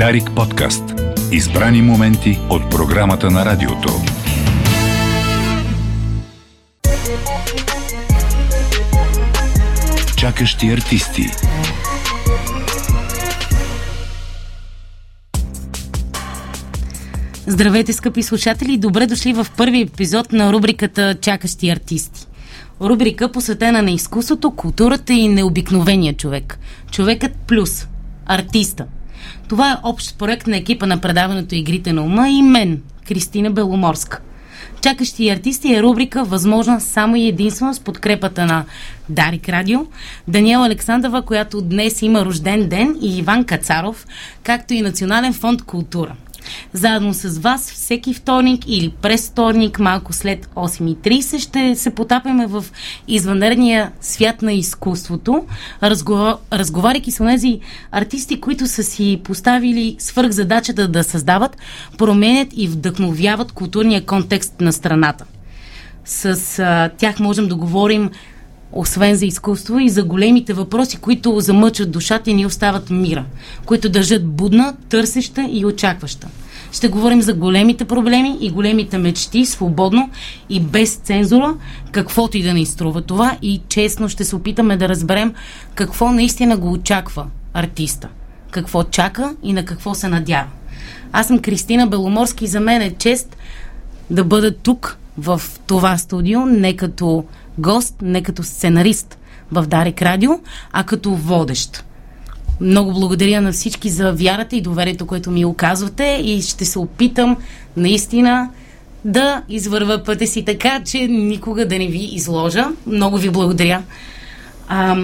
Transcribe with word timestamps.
Дарик 0.00 0.30
подкаст. 0.36 0.82
Избрани 1.32 1.82
моменти 1.82 2.38
от 2.50 2.70
програмата 2.70 3.30
на 3.30 3.44
радиото. 3.44 3.88
Чакащи 10.16 10.68
артисти. 10.68 11.22
Здравейте, 17.46 17.92
скъпи 17.92 18.22
слушатели! 18.22 18.78
Добре 18.78 19.06
дошли 19.06 19.32
в 19.32 19.46
първи 19.56 19.80
епизод 19.80 20.32
на 20.32 20.52
рубриката 20.52 21.14
Чакащи 21.20 21.70
артисти. 21.70 22.26
Рубрика 22.80 23.32
посветена 23.32 23.82
на 23.82 23.90
изкуството, 23.90 24.50
културата 24.50 25.12
и 25.12 25.28
необикновения 25.28 26.16
човек. 26.16 26.58
Човекът 26.90 27.32
плюс. 27.46 27.86
Артиста. 28.26 28.86
Това 29.48 29.72
е 29.72 29.76
общ 29.82 30.18
проект 30.18 30.46
на 30.46 30.56
екипа 30.56 30.86
на 30.86 30.98
предаването 30.98 31.54
Игрите 31.54 31.92
на 31.92 32.02
ума 32.02 32.28
и 32.28 32.42
мен, 32.42 32.80
Кристина 33.08 33.50
Беломорска. 33.50 34.20
Чакащи 34.80 35.30
артисти 35.30 35.74
е 35.74 35.82
рубрика 35.82 36.24
възможна 36.24 36.80
само 36.80 37.16
и 37.16 37.28
единствено 37.28 37.74
с 37.74 37.80
подкрепата 37.80 38.46
на 38.46 38.64
Дарик 39.08 39.48
Радио, 39.48 39.80
Даниела 40.28 40.66
Александрова, 40.66 41.22
която 41.22 41.60
днес 41.60 42.02
има 42.02 42.24
рожден 42.24 42.68
ден 42.68 42.96
и 43.02 43.18
Иван 43.18 43.44
Кацаров, 43.44 44.06
както 44.42 44.74
и 44.74 44.82
Национален 44.82 45.32
фонд 45.32 45.62
култура. 45.62 46.14
Заедно 46.72 47.14
с 47.14 47.38
вас 47.38 47.72
всеки 47.72 48.14
вторник 48.14 48.64
или 48.66 48.92
през 49.02 49.30
вторник, 49.30 49.78
малко 49.78 50.12
след 50.12 50.46
8.30, 50.46 51.38
ще 51.38 51.76
се 51.76 51.94
потапяме 51.94 52.46
в 52.46 52.64
извънредния 53.08 53.92
свят 54.00 54.42
на 54.42 54.52
изкуството, 54.52 55.46
разговар... 55.82 56.36
разговаряйки 56.52 57.10
с 57.10 57.16
тези 57.18 57.60
артисти, 57.90 58.40
които 58.40 58.66
са 58.66 58.82
си 58.82 59.20
поставили 59.24 59.96
свърх 59.98 60.30
задачата 60.30 60.88
да 60.88 61.04
създават, 61.04 61.56
променят 61.98 62.48
и 62.52 62.68
вдъхновяват 62.68 63.52
културния 63.52 64.06
контекст 64.06 64.60
на 64.60 64.72
страната. 64.72 65.24
С 66.04 66.58
а, 66.58 66.90
тях 66.98 67.20
можем 67.20 67.48
да 67.48 67.54
говорим 67.56 68.10
освен 68.72 69.16
за 69.16 69.26
изкуство 69.26 69.78
и 69.78 69.88
за 69.88 70.04
големите 70.04 70.52
въпроси, 70.52 70.96
които 70.96 71.40
замъчват 71.40 71.90
душата 71.90 72.30
и 72.30 72.34
ни 72.34 72.46
остават 72.46 72.90
мира, 72.90 73.24
които 73.66 73.88
държат 73.88 74.26
будна, 74.26 74.74
търсеща 74.88 75.48
и 75.50 75.64
очакваща. 75.64 76.28
Ще 76.72 76.88
говорим 76.88 77.22
за 77.22 77.34
големите 77.34 77.84
проблеми 77.84 78.38
и 78.40 78.50
големите 78.50 78.98
мечти, 78.98 79.46
свободно 79.46 80.10
и 80.48 80.60
без 80.60 80.94
цензура, 80.94 81.54
каквото 81.92 82.36
и 82.36 82.42
да 82.42 82.54
ни 82.54 82.66
струва 82.66 83.02
това 83.02 83.36
и 83.42 83.60
честно 83.68 84.08
ще 84.08 84.24
се 84.24 84.36
опитаме 84.36 84.76
да 84.76 84.88
разберем 84.88 85.34
какво 85.74 86.12
наистина 86.12 86.56
го 86.56 86.72
очаква 86.72 87.26
артиста, 87.54 88.08
какво 88.50 88.84
чака 88.84 89.34
и 89.42 89.52
на 89.52 89.64
какво 89.64 89.94
се 89.94 90.08
надява. 90.08 90.48
Аз 91.12 91.26
съм 91.26 91.38
Кристина 91.38 91.86
Беломорски 91.86 92.44
и 92.44 92.48
за 92.48 92.60
мен 92.60 92.82
е 92.82 92.90
чест 92.90 93.36
да 94.10 94.24
бъда 94.24 94.52
тук 94.52 94.98
в 95.18 95.42
това 95.66 95.98
студио, 95.98 96.46
не 96.46 96.76
като 96.76 97.24
гост, 97.58 97.94
не 98.02 98.22
като 98.22 98.42
сценарист 98.42 99.18
в 99.52 99.66
Дарик 99.66 100.02
Радио, 100.02 100.30
а 100.72 100.84
като 100.84 101.10
водещ. 101.14 101.84
Много 102.60 102.92
благодаря 102.92 103.40
на 103.40 103.52
всички 103.52 103.90
за 103.90 104.12
вярата 104.12 104.56
и 104.56 104.60
доверието, 104.60 105.06
което 105.06 105.30
ми 105.30 105.44
оказвате 105.44 106.20
и 106.24 106.42
ще 106.42 106.64
се 106.64 106.78
опитам 106.78 107.36
наистина 107.76 108.50
да 109.04 109.42
извърва 109.48 110.04
пътя 110.04 110.26
си 110.26 110.44
така, 110.44 110.80
че 110.84 110.98
никога 110.98 111.68
да 111.68 111.78
не 111.78 111.86
ви 111.86 112.08
изложа. 112.12 112.66
Много 112.86 113.18
ви 113.18 113.30
благодаря. 113.30 113.82
А, 114.68 114.96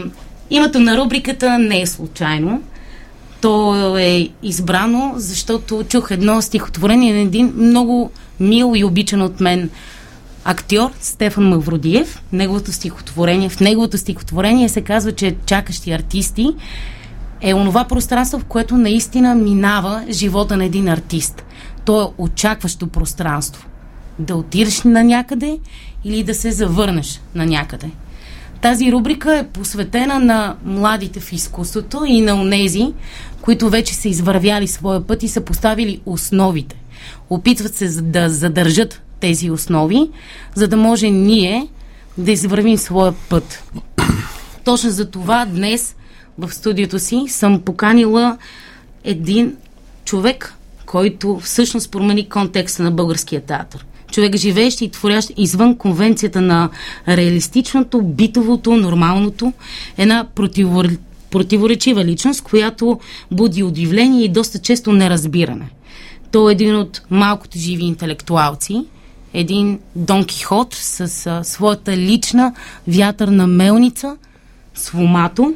името 0.51 0.81
на 0.81 0.97
рубриката 0.97 1.59
не 1.59 1.81
е 1.81 1.87
случайно. 1.87 2.63
То 3.41 3.99
е 3.99 4.29
избрано, 4.43 5.13
защото 5.17 5.85
чух 5.89 6.11
едно 6.11 6.43
стихотворение 6.43 7.15
на 7.15 7.21
един 7.21 7.53
много 7.57 8.11
мил 8.41 8.73
и 8.77 8.85
обичан 8.85 9.23
от 9.23 9.41
мен 9.41 9.71
актьор 10.47 10.91
Стефан 11.01 11.49
Мавродиев. 11.49 12.23
Неговото 12.33 12.73
стихотворение, 12.73 13.49
в 13.49 13.61
неговото 13.61 13.99
стихотворение 13.99 14.69
се 14.69 14.81
казва, 14.81 15.13
че 15.13 15.37
чакащи 15.47 15.93
артисти 15.93 16.49
е 17.41 17.55
онова 17.55 17.85
пространство, 17.85 18.39
в 18.39 18.45
което 18.45 18.77
наистина 18.77 19.35
минава 19.35 20.05
живота 20.11 20.57
на 20.57 20.65
един 20.65 20.89
артист. 20.89 21.45
То 21.85 22.03
е 22.03 22.07
очакващо 22.19 22.87
пространство. 22.87 23.67
Да 24.19 24.37
отидеш 24.37 24.83
на 24.83 25.05
някъде 25.05 25.59
или 26.05 26.23
да 26.23 26.35
се 26.35 26.51
завърнеш 26.51 27.21
на 27.35 27.47
някъде. 27.47 27.91
Тази 28.61 28.93
рубрика 28.93 29.37
е 29.37 29.47
посветена 29.47 30.19
на 30.19 30.57
младите 30.65 31.21
в 31.21 31.33
изкуството 31.33 32.05
и 32.07 32.21
на 32.21 32.35
онези, 32.35 32.93
които 33.41 33.71
вече 33.71 33.95
са 33.95 34.09
извървяли 34.09 34.67
своя 34.67 35.07
път 35.07 35.23
и 35.23 35.29
са 35.29 35.41
поставили 35.41 36.01
основите. 36.07 36.77
Опитват 37.31 37.75
се 37.75 37.89
да 37.89 38.29
задържат 38.29 39.03
тези 39.21 39.51
основи, 39.51 40.11
за 40.55 40.69
да 40.69 40.77
може 40.77 41.11
ние 41.11 41.69
да 42.19 42.33
извървим 42.33 42.79
своя 42.79 43.15
път. 43.29 43.65
Точно 44.65 44.91
за 44.91 45.11
това 45.11 45.45
днес 45.45 45.97
в 46.39 46.55
студиото 46.55 46.99
си 46.99 47.25
съм 47.29 47.61
поканила 47.61 48.39
един 49.05 49.57
човек, 50.05 50.55
който 50.87 51.41
всъщност 51.43 51.91
промени 51.91 52.29
контекста 52.29 52.83
на 52.83 52.91
българския 52.91 53.41
театър. 53.41 53.87
Човек 54.11 54.37
живеещ 54.37 54.81
и 54.81 54.89
творящ 54.89 55.31
извън 55.37 55.77
конвенцията 55.77 56.41
на 56.41 56.71
реалистичното, 57.09 58.03
битовото, 58.03 58.77
нормалното. 58.77 59.53
Една 59.99 60.27
противор... 60.35 60.89
противоречива 61.31 62.05
личност, 62.05 62.43
която 62.43 63.01
буди 63.31 63.63
удивление 63.63 64.25
и 64.25 64.29
доста 64.29 64.59
често 64.59 64.93
неразбиране. 64.93 65.69
Той 66.33 66.53
е 66.53 66.55
един 66.55 66.77
от 66.77 67.03
малкото 67.11 67.59
живи 67.59 67.85
интелектуалци, 67.85 68.85
един 69.37 69.79
Дон 69.97 70.25
Кихот 70.25 70.75
с 70.75 71.27
а, 71.27 71.45
своята 71.45 71.97
лична 71.97 72.55
вятърна 72.89 73.47
мелница, 73.47 74.17
свомато. 74.75 75.55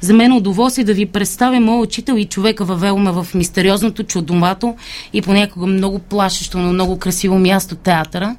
За 0.00 0.14
мен 0.14 0.32
е 0.32 0.36
удоволствие 0.36 0.84
да 0.84 0.94
ви 0.94 1.06
представя 1.06 1.60
моят 1.60 1.86
учител 1.86 2.14
и 2.14 2.24
човека 2.24 2.64
въвел 2.64 2.98
ме 2.98 3.12
в 3.12 3.26
мистериозното, 3.34 4.04
чудомато 4.04 4.76
и 5.12 5.22
понякога 5.22 5.66
много 5.66 5.98
плашещо, 5.98 6.58
но 6.58 6.72
много 6.72 6.98
красиво 6.98 7.38
място 7.38 7.74
театъра. 7.74 8.36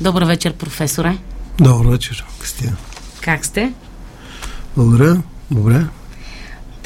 Добър 0.00 0.24
вечер, 0.24 0.52
професоре. 0.52 1.18
Добър 1.60 1.86
вечер, 1.86 2.24
Кристина. 2.38 2.76
Как 3.20 3.46
сте? 3.46 3.72
Благодаря. 4.76 5.22
Добре. 5.50 5.84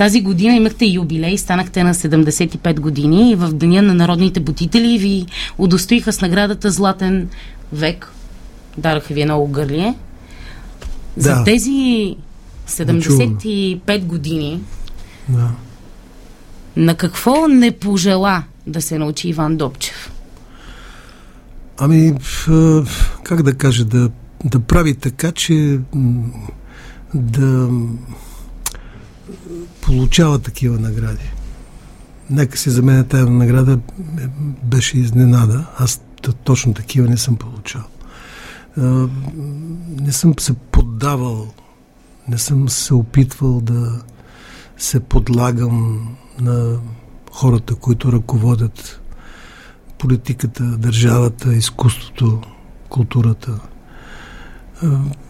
Тази 0.02 0.20
година 0.20 0.56
имахте 0.56 0.84
юбилей, 0.84 1.38
станахте 1.38 1.84
на 1.84 1.94
75 1.94 2.80
години 2.80 3.30
и 3.30 3.34
в 3.34 3.52
Деня 3.52 3.82
на 3.82 3.94
народните 3.94 4.40
будители 4.40 4.98
ви 4.98 5.26
удостоиха 5.58 6.12
с 6.12 6.20
наградата 6.20 6.70
Златен 6.70 7.28
век. 7.72 8.12
Дараха 8.78 9.14
ви 9.14 9.20
едно 9.20 9.46
гърлие. 9.46 9.94
За 11.16 11.34
Да. 11.34 11.44
тези 11.44 12.16
75 12.68 14.04
години 14.04 14.60
Да. 15.28 15.50
на 16.76 16.94
какво 16.94 17.48
не 17.48 17.70
пожела 17.70 18.42
да 18.66 18.82
се 18.82 18.98
научи 18.98 19.28
Иван 19.28 19.56
Добчев? 19.56 20.12
Ами, 21.78 22.14
как 23.24 23.42
да 23.42 23.54
кажа, 23.54 23.84
да, 23.84 24.10
да 24.44 24.60
прави 24.60 24.94
така, 24.94 25.32
че 25.32 25.78
да 27.14 27.68
получава 29.82 30.38
такива 30.38 30.78
награди. 30.78 31.30
Нека 32.30 32.58
си 32.58 32.70
за 32.70 32.82
мен 32.82 33.04
тази 33.04 33.30
награда 33.30 33.72
е, 33.72 34.26
беше 34.64 34.98
изненада. 34.98 35.66
Аз 35.78 36.00
точно 36.44 36.74
такива 36.74 37.08
не 37.08 37.16
съм 37.16 37.36
получавал. 37.36 37.88
Не 40.00 40.12
съм 40.12 40.34
се 40.40 40.52
поддавал, 40.52 41.46
не 42.28 42.38
съм 42.38 42.68
се 42.68 42.94
опитвал 42.94 43.60
да 43.60 44.02
се 44.78 45.00
подлагам 45.00 46.08
на 46.40 46.78
хората, 47.32 47.74
които 47.74 48.12
ръководят 48.12 49.00
политиката, 49.98 50.62
държавата, 50.64 51.54
изкуството, 51.54 52.40
културата. 52.88 53.60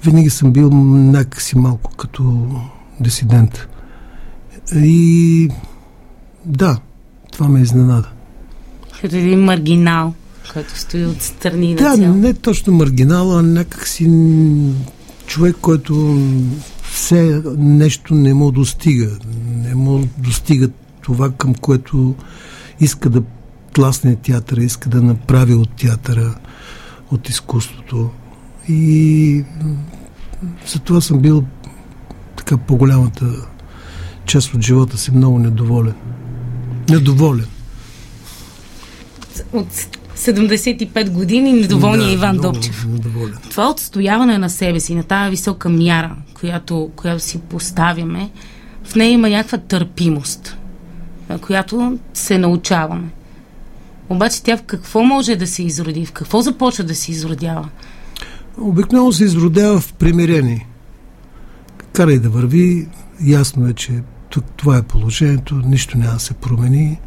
Винаги 0.05 0.31
съм 0.31 0.53
бил 0.53 0.71
някакси 0.71 1.59
малко 1.59 1.91
като 1.97 2.51
дисидент. 3.01 3.69
И 4.77 5.49
да, 6.47 6.79
това 7.33 7.49
ме 7.49 7.61
изненада. 7.61 8.09
Като 9.01 9.17
един 9.17 9.45
маргинал, 9.45 10.15
който 10.53 10.79
стои 10.79 11.07
отстрани 11.07 11.75
Да, 11.75 11.89
на 11.89 11.97
цяло. 11.97 12.15
не 12.15 12.35
точно 12.35 12.73
маргинал, 12.73 13.39
а 13.39 13.43
някакси 13.43 14.11
човек, 15.27 15.57
който 15.61 16.19
все 16.83 17.43
нещо 17.57 18.15
не 18.15 18.35
му 18.35 18.51
достига. 18.51 19.11
Не 19.57 19.75
му 19.75 20.09
достига 20.19 20.69
това, 21.03 21.31
към 21.31 21.55
което 21.55 22.15
иска 22.81 23.11
да 23.11 23.23
тласне 23.73 24.17
театъра, 24.17 24.63
иска 24.63 24.89
да 24.89 25.03
направи 25.03 25.55
от 25.55 25.71
театъра, 25.77 26.35
от 27.11 27.29
изкуството. 27.29 28.11
И 28.69 29.45
затова 30.73 31.01
съм 31.01 31.19
бил 31.19 31.45
така 32.37 32.57
по-голямата 32.57 33.49
част 34.27 34.55
от 34.55 34.63
живота 34.63 34.99
си 34.99 35.11
много 35.11 35.39
недоволен. 35.39 35.95
Недоволен. 36.89 37.47
от 39.53 39.69
75 40.17 41.11
години 41.11 41.53
недоволния 41.53 42.07
Да, 42.07 42.13
Иван 42.13 42.37
много 42.37 42.53
Добчев. 42.53 42.87
Недоволен. 42.89 43.39
Това 43.51 43.71
отстояване 43.71 44.39
на 44.39 44.51
себе 44.51 44.81
си, 44.81 44.95
на 44.95 45.03
тази 45.03 45.31
висока 45.31 45.69
мяра, 45.69 46.17
която, 46.35 46.91
която 46.97 47.25
си 47.25 47.39
поставяме, 47.39 48.31
в 48.85 48.95
нея 48.95 49.11
има 49.11 49.29
някаква 49.29 49.59
търпимост, 49.59 50.57
която 51.41 51.99
се 52.15 52.39
научаваме. 52.39 53.09
Обаче 54.09 54.43
тя 54.43 54.57
в 54.57 54.63
какво 54.63 55.03
може 55.03 55.37
да 55.37 55.47
се 55.47 55.63
изроди? 55.63 56.07
В 56.07 56.13
какво 56.13 56.43
започва 56.43 56.85
да 56.85 56.95
се 56.95 57.11
изродява? 57.11 57.69
Обикновено 58.59 59.13
се 59.13 59.25
изродява 59.25 59.81
в 59.81 59.93
примирение. 59.93 60.69
Карай 61.93 62.19
да 62.19 62.31
върви, 62.31 62.89
ясно 63.25 63.69
е, 63.69 63.73
че 63.73 64.03
тук 64.33 64.45
това 64.57 64.77
е 64.77 64.83
положението, 64.83 65.55
нищо 65.55 65.99
няма 65.99 66.15
да 66.15 66.21
се 66.21 66.35
промени. 66.35 67.01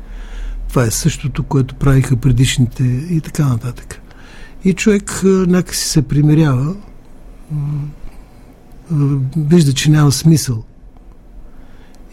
Това 0.70 0.84
е 0.84 0.92
същото, 0.92 1.44
което 1.44 1.76
правиха 1.76 2.16
предишните 2.16 2.84
и 2.84 3.22
така 3.22 3.46
нататък. 3.46 4.02
И 4.64 4.74
човек 4.74 5.22
някакси 5.24 5.90
се 5.90 6.02
примирява, 6.02 6.76
вижда, 9.38 9.74
че 9.74 9.92
няма 9.92 10.12
смисъл. 10.12 10.64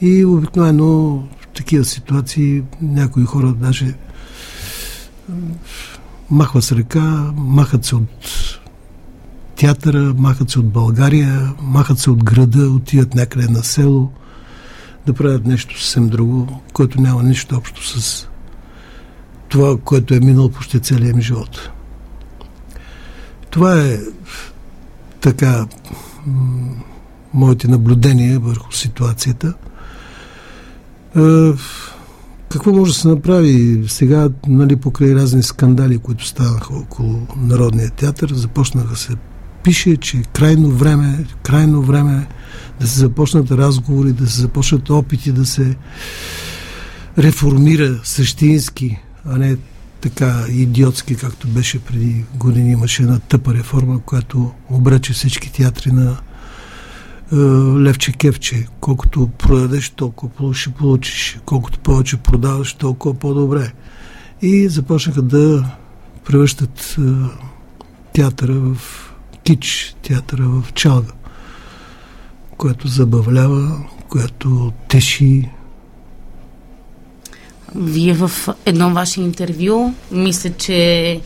И 0.00 0.25
обикновено 0.25 1.19
в 1.41 1.47
такива 1.47 1.85
ситуации 1.85 2.62
някои 2.82 3.25
хора 3.25 3.53
даже 3.53 3.94
м, 5.29 5.37
махва 6.31 6.62
с 6.62 6.73
ръка, 6.73 7.32
махат 7.37 7.85
се 7.85 7.97
от 7.97 8.58
театъра, 9.56 10.15
махат 10.17 10.50
се 10.50 10.58
от 10.58 10.69
България, 10.69 11.55
махат 11.62 11.99
се 11.99 12.11
от 12.11 12.25
града, 12.25 12.70
отиват 12.70 13.15
някъде 13.15 13.49
на 13.49 13.65
село 13.65 14.12
да 15.07 15.13
правят 15.13 15.47
нещо 15.47 15.81
съвсем 15.81 16.09
друго, 16.09 16.61
което 16.73 17.01
няма 17.01 17.23
нищо 17.23 17.57
общо 17.57 17.87
с 18.01 18.29
това, 19.49 19.79
което 19.85 20.15
е 20.15 20.21
минало 20.21 20.49
почти 20.49 20.81
целия 20.81 21.15
ми 21.15 21.23
живот. 21.23 21.71
Това 23.51 23.81
е 23.81 23.99
така 25.21 25.67
моите 27.35 27.69
наблюдения 27.69 28.41
върху 28.41 28.73
ситуацията. 28.73 29.55
Е, 31.17 31.53
какво 32.49 32.73
може 32.73 32.93
да 32.93 32.99
се 32.99 33.09
направи 33.09 33.85
сега, 33.89 34.29
нали, 34.47 34.77
покрай 34.77 35.15
разни 35.15 35.43
скандали, 35.43 35.99
които 35.99 36.27
станаха 36.27 36.75
около 36.75 37.27
Народния 37.37 37.91
театър, 37.91 38.33
започнаха 38.35 38.97
се 38.97 39.13
пише, 39.64 39.97
че 39.97 40.17
е 40.17 40.23
крайно 40.23 40.70
време, 40.70 41.25
крайно 41.43 41.82
време 41.82 42.26
да 42.81 42.87
се 42.87 42.99
започнат 42.99 43.50
разговори, 43.50 44.12
да 44.12 44.26
се 44.26 44.41
започнат 44.41 44.91
опити 44.91 45.32
да 45.32 45.47
се 45.47 45.76
реформира 47.19 48.00
същински, 48.05 48.99
а 49.26 49.38
не 49.38 49.56
така 50.00 50.44
идиотски, 50.49 51.17
както 51.17 51.49
беше 51.49 51.79
преди 51.79 52.25
години. 52.35 52.73
Имаше 52.73 53.03
една 53.03 53.19
тъпа 53.19 53.55
реформа, 53.55 54.00
която 54.00 54.53
обрече 54.70 55.12
всички 55.12 55.53
театри 55.53 55.93
на 55.93 56.17
е, 57.32 57.37
левче 57.81 58.12
кевче. 58.12 58.67
Колкото 58.81 59.26
продадеш, 59.38 59.88
толкова 59.91 60.55
ще 60.55 60.70
получиш. 60.70 61.38
Колкото 61.44 61.79
повече 61.79 62.17
продаваш, 62.17 62.75
толкова 62.75 63.15
по-добре. 63.15 63.73
И 64.43 64.69
започнаха 64.69 65.23
да 65.23 65.70
превръщат 66.25 66.97
е, 66.99 67.03
театъра 68.12 68.55
в 68.55 68.76
кич, 69.44 69.97
театъра 70.03 70.43
в 70.43 70.73
чалга, 70.73 71.12
което 72.56 72.89
забавлява, 72.89 73.79
което 74.09 74.73
теши. 74.89 75.50
Вие 77.75 78.15
в 78.15 78.31
едно 78.67 78.91
ваше 78.91 79.21
интервю, 79.21 79.93
мисля, 80.11 80.50
че 80.53 81.21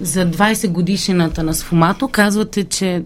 за 0.00 0.26
20 0.26 0.68
годишната 0.68 1.42
на 1.42 1.54
Сфомато 1.54 2.08
казвате, 2.08 2.64
че 2.64 3.02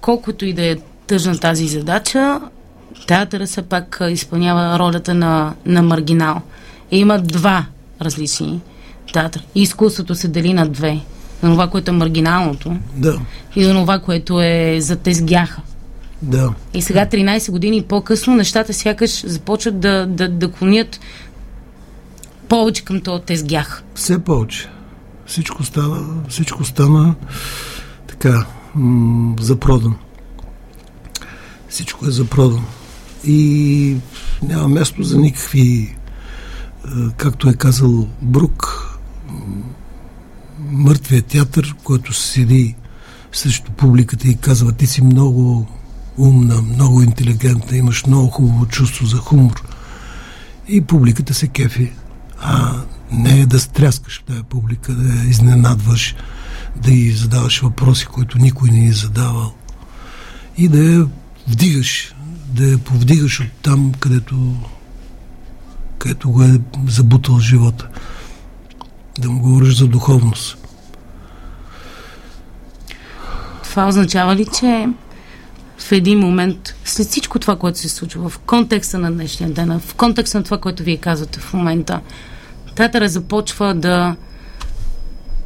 колкото 0.00 0.44
и 0.44 0.52
да 0.52 0.66
е 0.66 0.76
тъжна 1.06 1.38
тази 1.38 1.68
задача, 1.68 2.40
театъра 3.06 3.46
все 3.46 3.62
пак 3.62 4.00
изпълнява 4.10 4.78
ролята 4.78 5.14
на, 5.14 5.54
на 5.66 5.82
маргинал. 5.82 6.40
И 6.90 6.98
има 6.98 7.18
два 7.18 7.66
различни 8.00 8.60
театъра. 9.12 9.42
Изкуството 9.54 10.14
се 10.14 10.28
дели 10.28 10.52
на 10.52 10.68
две. 10.68 11.00
На 11.42 11.50
това, 11.50 11.70
което 11.70 11.90
е 11.90 11.94
маргиналното 11.94 12.76
Да, 12.96 13.20
и 13.56 13.66
на 13.66 13.74
това, 13.74 13.98
което 13.98 14.40
е 14.40 14.76
за 14.80 14.96
тезгяха. 14.96 15.62
да. 16.22 16.54
И 16.74 16.82
сега, 16.82 17.06
13 17.06 17.50
години 17.50 17.82
по-късно, 17.82 18.36
нещата 18.36 18.74
сякаш 18.74 19.26
започват 19.26 19.80
да, 19.80 20.06
да, 20.06 20.28
да 20.28 20.50
клонят 20.52 21.00
повече 22.48 22.84
към 22.84 23.00
този 23.00 23.22
тезгях. 23.22 23.82
Все 23.94 24.18
повече. 24.18 24.68
Всичко 25.26 25.64
стана, 25.64 26.04
всичко 26.28 26.64
стана 26.64 27.14
така, 28.08 28.46
м- 28.74 29.34
запродан. 29.40 29.94
Всичко 31.68 32.06
е 32.06 32.10
запродан. 32.10 32.64
И 33.24 33.96
няма 34.42 34.68
място 34.68 35.02
за 35.02 35.18
никакви, 35.18 35.62
е, 35.62 35.94
както 37.16 37.48
е 37.48 37.54
казал 37.54 38.08
Брук, 38.22 38.88
мъртвия 40.72 41.22
театър, 41.22 41.74
който 41.84 42.12
седи 42.14 42.74
срещу 43.32 43.72
публиката 43.72 44.28
и 44.28 44.36
казва, 44.36 44.72
ти 44.72 44.86
си 44.86 45.02
много 45.02 45.66
умна, 46.18 46.62
много 46.62 47.02
интелигентна, 47.02 47.76
имаш 47.76 48.06
много 48.06 48.30
хубаво 48.30 48.66
чувство 48.66 49.06
за 49.06 49.16
хумор. 49.16 49.62
И 50.68 50.80
публиката 50.80 51.34
се 51.34 51.48
кефи. 51.48 51.92
А 52.40 52.82
не 53.12 53.40
е 53.40 53.46
да 53.46 53.60
стряскаш 53.60 54.22
тази 54.26 54.42
публика, 54.42 54.92
да 54.92 55.14
я 55.14 55.30
изненадваш, 55.30 56.14
да 56.76 56.92
й 56.92 57.10
задаваш 57.10 57.60
въпроси, 57.60 58.06
които 58.06 58.38
никой 58.38 58.70
не 58.70 58.86
е 58.86 58.92
задавал. 58.92 59.54
И 60.56 60.68
да 60.68 60.78
я 60.78 61.06
вдигаш, 61.48 62.14
да 62.48 62.64
я 62.64 62.78
повдигаш 62.78 63.40
от 63.40 63.52
там, 63.62 63.92
където, 64.00 64.56
където 65.98 66.30
го 66.30 66.42
е 66.42 66.60
забутал 66.88 67.40
живота. 67.40 67.88
Да 69.18 69.30
му 69.30 69.40
говориш 69.40 69.76
за 69.76 69.86
духовност. 69.86 70.61
Това 73.72 73.88
означава 73.88 74.36
ли, 74.36 74.46
че 74.60 74.88
в 75.78 75.92
един 75.92 76.18
момент, 76.18 76.74
след 76.84 77.06
всичко 77.06 77.38
това, 77.38 77.56
което 77.56 77.78
се 77.78 77.88
случва, 77.88 78.28
в 78.28 78.38
контекста 78.38 78.98
на 78.98 79.12
днешния 79.12 79.50
ден, 79.50 79.80
в 79.80 79.94
контекста 79.94 80.38
на 80.38 80.44
това, 80.44 80.58
което 80.58 80.82
вие 80.82 80.96
казвате 80.96 81.40
в 81.40 81.52
момента, 81.52 82.00
театъра 82.74 83.08
започва 83.08 83.74
да 83.74 84.16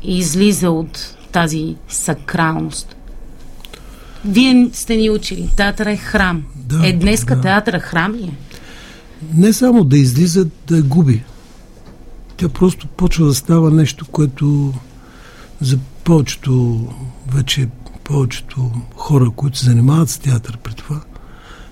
излиза 0.02 0.71
от 0.71 1.16
тази 1.33 1.76
сакралност. 1.88 2.97
Вие 4.25 4.71
сте 4.73 4.97
ни 4.97 5.11
учили. 5.11 5.50
Театър 5.56 5.87
е 5.87 5.97
храм. 5.97 6.45
Да, 6.56 6.88
е, 6.88 6.92
днеска 6.92 7.37
да. 7.37 7.42
театъра 7.42 7.80
храм 7.80 8.14
ли 8.14 8.23
е? 8.23 8.35
Не 9.35 9.52
само 9.52 9.85
да 9.85 9.99
излиза, 9.99 10.47
да 10.66 10.83
губи. 10.83 11.25
Тя 12.37 12.49
просто 12.49 12.87
почва 12.87 13.26
да 13.26 13.35
става 13.35 13.71
нещо, 13.71 14.06
което 14.06 14.73
за 15.61 15.78
повечето, 16.04 16.80
вече 17.35 17.68
повечето 18.06 18.70
хора, 18.96 19.30
които 19.36 19.58
се 19.58 19.64
занимават 19.64 20.10
с 20.10 20.18
театър 20.18 20.58
при 20.58 20.75
това, 20.75 21.00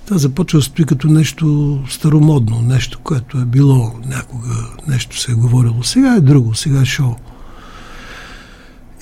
това 0.06 0.18
започва 0.18 0.58
да 0.58 0.62
стои 0.62 0.84
като 0.84 1.08
нещо 1.08 1.78
старомодно, 1.90 2.62
нещо, 2.62 2.98
което 3.02 3.38
е 3.38 3.44
било 3.44 3.94
някога, 4.06 4.54
нещо 4.88 5.20
се 5.20 5.32
е 5.32 5.34
говорило. 5.34 5.82
Сега 5.82 6.14
е 6.14 6.20
друго, 6.20 6.54
сега 6.54 6.80
е 6.80 6.84
шоу. 6.84 7.14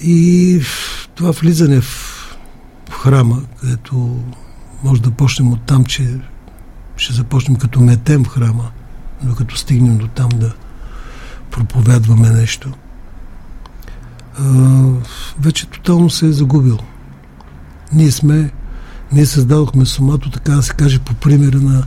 И 0.02 0.60
това 1.14 1.30
влизане 1.30 1.80
в, 1.80 1.84
в 2.90 2.94
храма, 2.94 3.42
където 3.60 4.18
може 4.84 5.02
да 5.02 5.10
почнем 5.10 5.52
от 5.52 5.62
там, 5.62 5.84
че 5.84 6.20
ще 6.96 7.14
започнем 7.14 7.56
като 7.56 7.80
метем 7.80 8.24
в 8.24 8.28
храма, 8.28 8.70
докато 9.22 9.56
стигнем 9.56 9.98
до 9.98 10.06
там 10.06 10.28
да 10.28 10.52
проповядваме 11.50 12.30
нещо. 12.30 12.72
А, 14.38 14.44
вече 15.40 15.66
тотално 15.66 16.10
се 16.10 16.26
е 16.26 16.32
загубил. 16.32 16.78
Ние 17.94 18.11
сме, 18.11 18.50
ние 19.12 19.26
създадохме 19.26 19.87
Сомато, 19.87 20.30
така 20.30 20.52
да 20.52 20.62
се 20.62 20.72
каже, 20.72 20.99
по 20.99 21.14
примера 21.14 21.61
на 21.61 21.82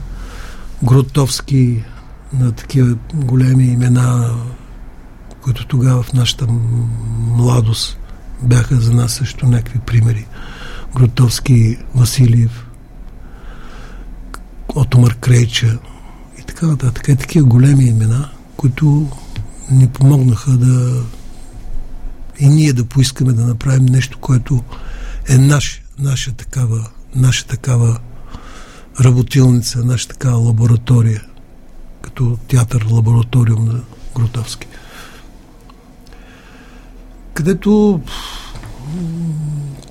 Гротовски, 0.84 1.84
на 2.32 2.52
такива 2.52 2.96
големи 3.14 3.64
имена, 3.64 4.34
които 5.40 5.66
тогава 5.66 6.02
в 6.02 6.12
нашата 6.12 6.46
младост 7.18 7.98
бяха 8.42 8.76
за 8.76 8.92
нас 8.92 9.12
също 9.12 9.46
някакви 9.46 9.78
примери. 9.78 10.26
Гротовски, 10.96 11.78
Василиев, 11.94 12.66
Отомар 14.74 15.14
Крейча 15.14 15.78
и 16.38 16.42
така 16.42 16.66
нататък. 16.66 17.08
И 17.08 17.16
такива 17.16 17.48
големи 17.48 17.84
имена, 17.84 18.28
които 18.56 19.08
ни 19.70 19.88
помогнаха 19.88 20.50
да 20.50 21.02
и 22.38 22.48
ние 22.48 22.72
да 22.72 22.84
поискаме 22.84 23.32
да 23.32 23.46
направим 23.46 23.84
нещо, 23.84 24.18
което 24.18 24.62
е 25.28 25.38
наш, 25.38 25.82
наша 25.98 26.32
такава, 26.32 26.88
наша 27.14 27.46
такава 27.46 27.98
работилница, 29.00 29.84
наша 29.84 30.08
такава 30.08 30.36
лаборатория, 30.36 31.22
като 31.22 31.36
като 32.16 32.38
театър, 32.48 32.86
лабораториум 32.90 33.64
на 33.64 33.80
Гротовски. 34.14 34.66
Където 37.34 38.00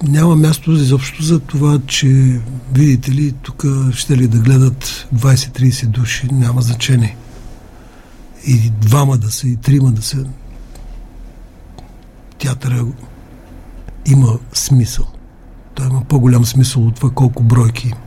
няма 0.03 0.35
място 0.35 0.71
изобщо 0.71 1.23
за 1.23 1.39
това, 1.39 1.79
че 1.87 2.41
видите 2.73 3.11
ли, 3.11 3.31
тук 3.31 3.65
ще 3.93 4.17
ли 4.17 4.27
да 4.27 4.37
гледат 4.37 5.07
20-30 5.15 5.85
души, 5.85 6.27
няма 6.31 6.61
значение. 6.61 7.17
И 8.45 8.69
двама 8.69 9.17
да 9.17 9.31
са, 9.31 9.47
и 9.47 9.55
трима 9.55 9.91
да 9.91 10.01
са. 10.01 10.25
Театъра 12.39 12.85
има 14.05 14.39
смисъл. 14.53 15.14
Той 15.75 15.87
има 15.87 16.01
по-голям 16.01 16.45
смисъл 16.45 16.87
от 16.87 16.95
това 16.95 17.09
колко 17.09 17.43
бройки 17.43 17.87
има. 17.87 17.97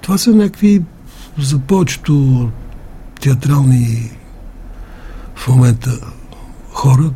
Това 0.00 0.18
са 0.18 0.30
някакви 0.30 0.82
за 1.38 1.58
повечето 1.58 2.48
театрални 3.20 4.10
в 5.34 5.48
момента 5.48 5.90
хора 6.72 7.10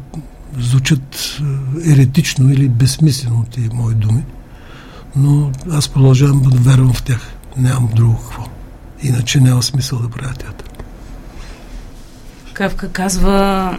звучат 0.59 1.41
е, 1.85 1.93
еретично 1.93 2.53
или 2.53 2.69
безсмислено 2.69 3.45
тези 3.55 3.69
мои 3.75 3.95
думи, 3.95 4.25
но 5.17 5.51
аз 5.71 5.89
продължавам 5.89 6.43
да 6.43 6.59
вярвам 6.59 6.93
в 6.93 7.03
тях. 7.03 7.21
Нямам 7.57 7.89
друго 7.95 8.17
какво. 8.17 8.45
Иначе 9.03 9.41
няма 9.41 9.63
смисъл 9.63 9.99
да 9.99 10.09
правя 10.09 10.35
театър. 10.35 10.69
Кавка 12.53 12.89
казва 12.89 13.79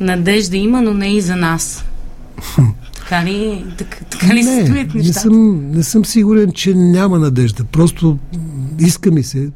надежда 0.00 0.56
има, 0.56 0.82
но 0.82 0.94
не 0.94 1.08
и 1.08 1.20
за 1.20 1.36
нас. 1.36 1.84
Така 3.04 3.24
ли, 3.24 3.64
така, 3.78 4.04
така 4.04 4.34
ли 4.34 4.42
не, 4.42 4.42
се 4.42 4.66
стоят 4.66 4.94
нещата? 4.94 4.98
Не 4.98 5.12
съм, 5.12 5.70
не 5.70 5.82
съм 5.82 6.04
сигурен, 6.04 6.52
че 6.52 6.74
няма 6.74 7.18
надежда. 7.18 7.64
Просто 7.64 8.18
иска 8.78 9.10
ми 9.10 9.22
се. 9.22 9.50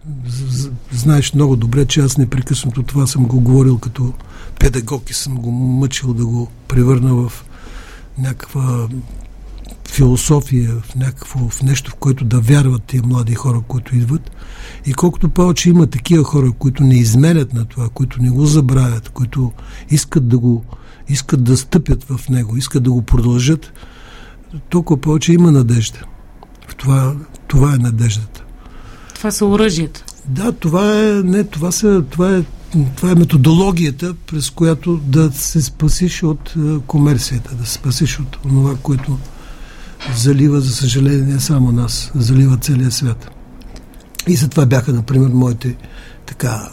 Знаеш 0.93 1.35
много 1.35 1.57
добре, 1.57 1.85
че 1.85 2.00
аз 2.00 2.19
непрекъснато 2.19 2.83
това 2.83 3.07
съм 3.07 3.26
го 3.26 3.40
говорил 3.40 3.78
като 3.78 4.12
педагог 4.61 5.11
и 5.11 5.14
съм 5.14 5.35
го 5.35 5.50
мъчил 5.50 6.14
да 6.14 6.26
го 6.26 6.49
превърна 6.69 7.14
в 7.14 7.45
някаква 8.19 8.88
философия, 9.88 10.75
в, 10.83 10.95
някакво, 10.95 11.49
в 11.49 11.62
нещо, 11.62 11.90
в 11.90 11.95
което 11.95 12.25
да 12.25 12.40
вярват 12.40 12.83
тия 12.83 13.02
млади 13.07 13.35
хора, 13.35 13.61
които 13.69 13.97
идват. 13.97 14.31
И 14.87 14.95
колкото 14.95 15.28
повече 15.28 15.69
има 15.69 15.87
такива 15.87 16.25
хора, 16.25 16.52
които 16.59 16.83
не 16.83 16.95
изменят 16.95 17.55
на 17.55 17.64
това, 17.64 17.88
които 17.88 18.23
не 18.23 18.31
го 18.31 18.47
забравят, 18.47 19.09
които 19.09 19.52
искат 19.90 20.28
да 20.28 20.38
го 20.38 20.64
искат 21.09 21.45
да 21.45 21.57
стъпят 21.57 22.05
в 22.05 22.29
него, 22.29 22.57
искат 22.57 22.83
да 22.83 22.91
го 22.91 23.03
продължат, 23.03 23.73
толкова 24.69 25.00
повече 25.00 25.33
има 25.33 25.53
надежда. 25.53 25.99
Това, 26.77 27.17
това 27.47 27.75
е 27.75 27.79
надеждата. 27.79 28.45
Това 29.15 29.31
са 29.31 29.47
оръжията. 29.47 30.05
Да, 30.27 30.53
това 30.53 31.00
е, 31.00 31.12
не, 31.12 31.45
това, 31.45 31.73
са, 31.73 32.05
това 32.11 32.37
е 32.37 32.43
това 32.97 33.11
е 33.11 33.15
методологията, 33.15 34.15
през 34.27 34.50
която 34.50 34.97
да 34.97 35.33
се 35.33 35.62
спасиш 35.62 36.23
от 36.23 36.55
е, 36.57 36.79
комерцията, 36.87 37.55
да 37.55 37.67
се 37.67 37.73
спасиш 37.73 38.21
от 38.21 38.38
това, 38.43 38.77
което 38.83 39.19
залива, 40.17 40.61
за 40.61 40.73
съжаление, 40.73 41.35
не 41.35 41.41
само 41.41 41.73
нас, 41.73 42.12
залива 42.15 42.57
целия 42.57 42.91
свят. 42.91 43.31
И 44.29 44.37
за 44.37 44.49
това 44.49 44.67
бяха, 44.67 44.93
например, 44.93 45.29
моите 45.29 45.77
така 46.27 46.69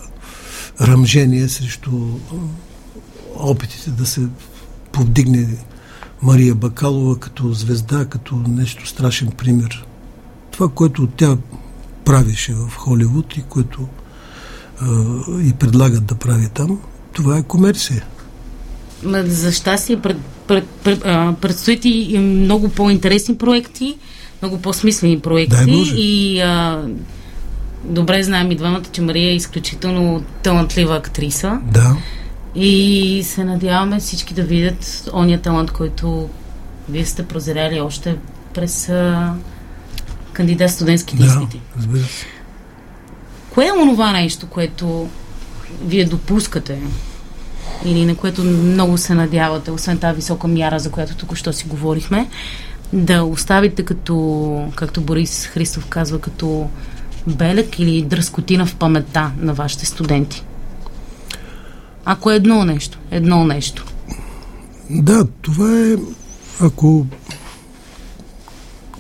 ръмжения 0.82 1.50
срещу 1.50 1.92
опитите 3.40 3.90
да 3.90 4.06
се 4.06 4.22
повдигне 4.92 5.48
Мария 6.22 6.56
Бакалова 6.56 7.20
като 7.20 7.54
звезда, 7.54 8.06
като 8.06 8.36
нещо 8.48 8.88
страшен 8.88 9.28
пример. 9.28 9.86
Това, 10.52 10.70
което 10.70 11.08
тя 11.08 11.38
правеше 12.06 12.54
в 12.54 12.76
Холивуд 12.76 13.38
и 13.38 13.42
което 13.42 13.88
а, 14.82 14.86
и 15.42 15.54
предлагат 15.54 16.06
да 16.06 16.16
прави 16.16 16.50
там, 16.54 16.80
това 17.14 17.38
е 17.38 17.44
комерция. 17.44 18.06
За 19.26 19.52
щастие 19.52 20.02
пред, 20.02 20.18
пред, 20.48 20.68
пред, 20.84 21.02
предстоят 21.42 21.86
и 21.86 22.18
много 22.20 22.70
по-интересни 22.70 23.38
проекти, 23.38 23.98
много 24.42 24.62
по-смислени 24.62 25.20
проекти. 25.20 25.84
И 25.96 26.40
а, 26.42 26.84
добре 27.84 28.24
знаем 28.24 28.52
и 28.52 28.56
двамата, 28.56 28.84
че 28.92 29.02
Мария 29.02 29.32
е 29.32 29.36
изключително 29.36 30.24
талантлива 30.44 30.96
актриса. 30.96 31.60
Да. 31.74 31.98
И 32.56 33.22
се 33.26 33.44
надяваме 33.44 34.00
всички 34.00 34.34
да 34.34 34.44
видят 34.44 35.10
ония 35.14 35.42
талант, 35.42 35.72
който 35.72 36.30
вие 36.90 37.06
сте 37.06 37.28
прозряли 37.28 37.82
още 37.82 38.18
през 38.54 38.90
а, 38.90 39.34
кандидат 40.34 40.72
студентските 40.72 41.24
да, 41.24 41.26
изпити. 41.26 41.62
разбира 41.78 42.04
се. 42.04 42.26
Кое 43.54 43.66
е 43.66 43.82
онова 43.82 44.12
нещо, 44.12 44.48
което 44.48 45.10
вие 45.84 46.06
допускате 46.06 46.80
или 47.86 48.06
на 48.06 48.16
което 48.16 48.44
много 48.44 48.98
се 48.98 49.14
надявате, 49.14 49.72
освен 49.72 49.98
тази 49.98 50.16
висока 50.16 50.48
мяра, 50.48 50.80
за 50.80 50.92
която 50.92 51.16
тук 51.16 51.36
що 51.36 51.54
си 51.54 51.68
говорихме, 51.68 52.30
да 52.94 53.24
оставите 53.24 53.86
като, 53.86 54.72
както 54.76 55.02
Борис 55.02 55.48
Христов 55.48 55.86
казва, 55.86 56.20
като 56.20 56.70
белек 57.28 57.80
или 57.80 58.02
дръскотина 58.02 58.66
в 58.66 58.76
паметта 58.76 59.32
на 59.38 59.54
вашите 59.54 59.86
студенти? 59.86 60.44
Ако 62.06 62.32
е 62.32 62.36
едно 62.36 62.66
нещо, 62.66 63.00
едно 63.12 63.44
нещо. 63.44 63.86
Да, 64.90 65.28
това 65.42 65.80
е, 65.80 65.96
ако 66.62 67.06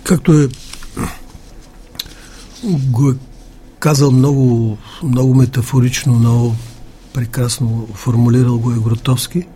както 0.03 0.33
е 0.33 0.47
го 2.63 3.09
е 3.09 3.13
казал 3.79 4.11
много, 4.11 4.77
много 5.03 5.33
метафорично, 5.33 6.13
много 6.13 6.55
прекрасно 7.13 7.87
формулирал 7.93 8.57
го 8.57 8.71
е 8.71 8.79
Гротовски, 8.79 9.47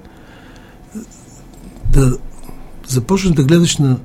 да 1.85 2.17
започнеш 2.87 3.33
да 3.33 3.43
гледаш 3.43 3.77
на 3.77 3.99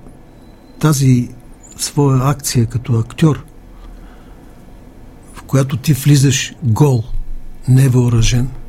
тази 0.79 1.29
своя 1.77 2.31
акция 2.31 2.67
като 2.67 2.99
актьор, 2.99 3.45
в 5.35 5.43
която 5.43 5.77
ти 5.77 5.93
влизаш 5.93 6.55
гол, 6.63 7.05
невъоръжен– 7.69 8.49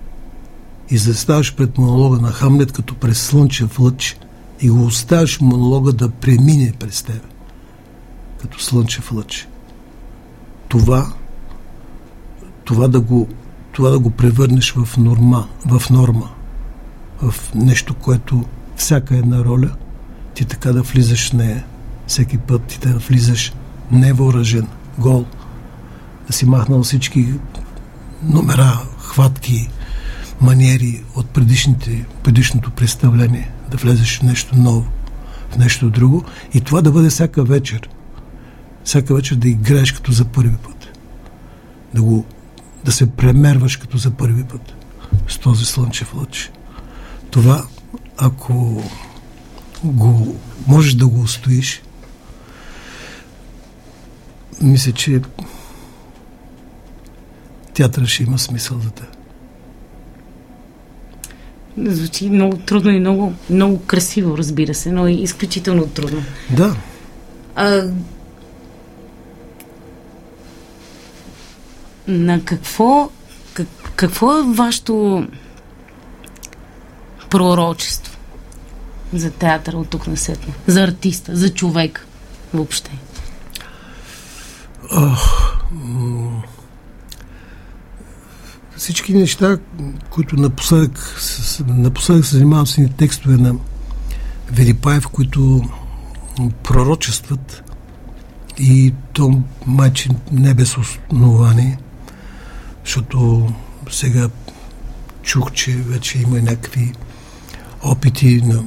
и 0.89 0.97
заставаш 0.97 1.55
пред 1.55 1.77
монолога 1.77 2.19
на 2.19 2.31
Хамлет 2.31 2.71
като 2.71 2.95
през 2.95 3.21
слънчев 3.21 3.79
лъч 3.79 4.17
и 4.61 4.69
го 4.69 4.85
оставиш 4.85 5.39
монолога 5.39 5.93
да 5.93 6.09
премине 6.09 6.73
през 6.79 7.03
тебе 7.03 7.27
като 8.41 8.63
слънчев 8.63 9.11
лъч. 9.11 9.47
Това 10.67 11.13
това 12.65 12.87
да 12.87 12.99
го, 12.99 13.27
това 13.71 13.89
да 13.89 13.99
го 13.99 14.09
превърнеш 14.09 14.73
в 14.73 14.97
норма, 14.97 15.47
в 15.65 15.89
норма, 15.89 16.29
в 17.21 17.53
нещо, 17.55 17.93
което 17.93 18.43
всяка 18.75 19.17
една 19.17 19.43
роля, 19.43 19.69
ти 20.33 20.45
така 20.45 20.73
да 20.73 20.81
влизаш 20.81 21.29
в 21.29 21.33
нея. 21.33 21.65
Всеки 22.07 22.37
път 22.37 22.63
ти 22.63 22.79
да 22.79 22.97
влизаш 22.97 23.53
невъоръжен, 23.91 24.67
гол, 24.99 25.25
да 26.27 26.33
си 26.33 26.45
махнал 26.45 26.83
всички 26.83 27.33
номера, 28.23 28.79
хватки, 28.97 29.69
маниери 30.41 31.03
от 31.15 31.29
предишните, 31.29 32.05
предишното 32.23 32.71
представление, 32.71 33.51
да 33.71 33.77
влезеш 33.77 34.19
в 34.19 34.23
нещо 34.23 34.55
ново, 34.57 34.87
в 35.49 35.57
нещо 35.57 35.89
друго 35.89 36.23
и 36.53 36.61
това 36.61 36.81
да 36.81 36.91
бъде 36.91 37.09
всяка 37.09 37.43
вечер. 37.43 37.89
Всяка 38.83 39.15
вечер 39.15 39.35
да 39.35 39.49
играеш 39.49 39.91
като 39.91 40.11
за 40.11 40.25
първи 40.25 40.55
път. 40.57 40.99
Да 41.93 42.01
го 42.01 42.25
да 42.85 42.91
се 42.91 43.11
премерваш 43.11 43.77
като 43.77 43.97
за 43.97 44.11
първи 44.11 44.43
път 44.43 44.73
с 45.27 45.37
този 45.37 45.65
слънчев 45.65 46.15
лъч. 46.15 46.51
Това, 47.31 47.65
ако 48.17 48.83
го, 49.83 50.35
можеш 50.67 50.93
да 50.93 51.07
го 51.07 51.21
устоиш, 51.21 51.81
мисля, 54.61 54.91
че 54.91 55.21
театъра 57.73 58.07
ще 58.07 58.23
има 58.23 58.39
смисъл 58.39 58.79
за 58.79 58.89
теб. 58.91 59.14
Звучи 61.77 62.29
много 62.29 62.57
трудно 62.57 62.91
и 62.91 62.99
много, 62.99 63.33
много 63.49 63.79
красиво, 63.85 64.37
разбира 64.37 64.73
се, 64.73 64.91
но 64.91 65.07
и 65.07 65.13
изключително 65.13 65.87
трудно. 65.87 66.23
Да. 66.49 66.75
А, 67.55 67.83
на 72.07 72.41
какво, 72.45 73.09
как, 73.53 73.67
какво 73.95 74.39
е 74.39 74.43
вашето 74.43 75.27
пророчество 77.29 78.17
за 79.13 79.31
театър 79.31 79.73
от 79.73 79.89
тук 79.89 80.07
на 80.07 80.17
сетне? 80.17 80.53
За 80.67 80.83
артиста, 80.83 81.35
за 81.35 81.53
човек 81.53 82.07
въобще? 82.53 82.91
Ох, 84.91 85.59
всички 88.77 89.13
неща, 89.13 89.57
които 90.09 90.35
напоследък, 90.35 91.21
напоследък 91.67 92.25
се 92.25 92.35
занимавам 92.35 92.67
с 92.67 92.89
текстове 92.97 93.37
на 93.37 93.55
Велипаев, 94.51 95.07
които 95.07 95.61
пророчестват 96.63 97.63
и 98.57 98.93
то 99.13 99.41
майче 99.65 100.09
не 100.31 100.53
без 100.53 100.77
основание 100.77 101.77
защото 102.85 103.49
сега 103.91 104.29
чух, 105.23 105.51
че 105.51 105.71
вече 105.71 106.19
има 106.19 106.41
някакви 106.41 106.93
опити 107.81 108.41
на 108.41 108.63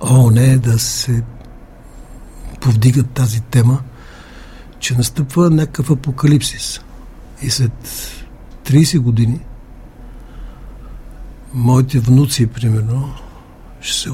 ООН 0.00 0.58
да 0.58 0.78
се 0.78 1.22
повдигат 2.60 3.10
тази 3.10 3.40
тема, 3.40 3.80
че 4.78 4.94
настъпва 4.94 5.50
някакъв 5.50 5.90
апокалипсис. 5.90 6.80
И 7.42 7.50
след 7.50 7.72
30 8.70 8.98
години 8.98 9.40
моите 11.54 12.00
внуци, 12.00 12.46
примерно, 12.46 13.14
ще 13.80 14.00
се 14.00 14.10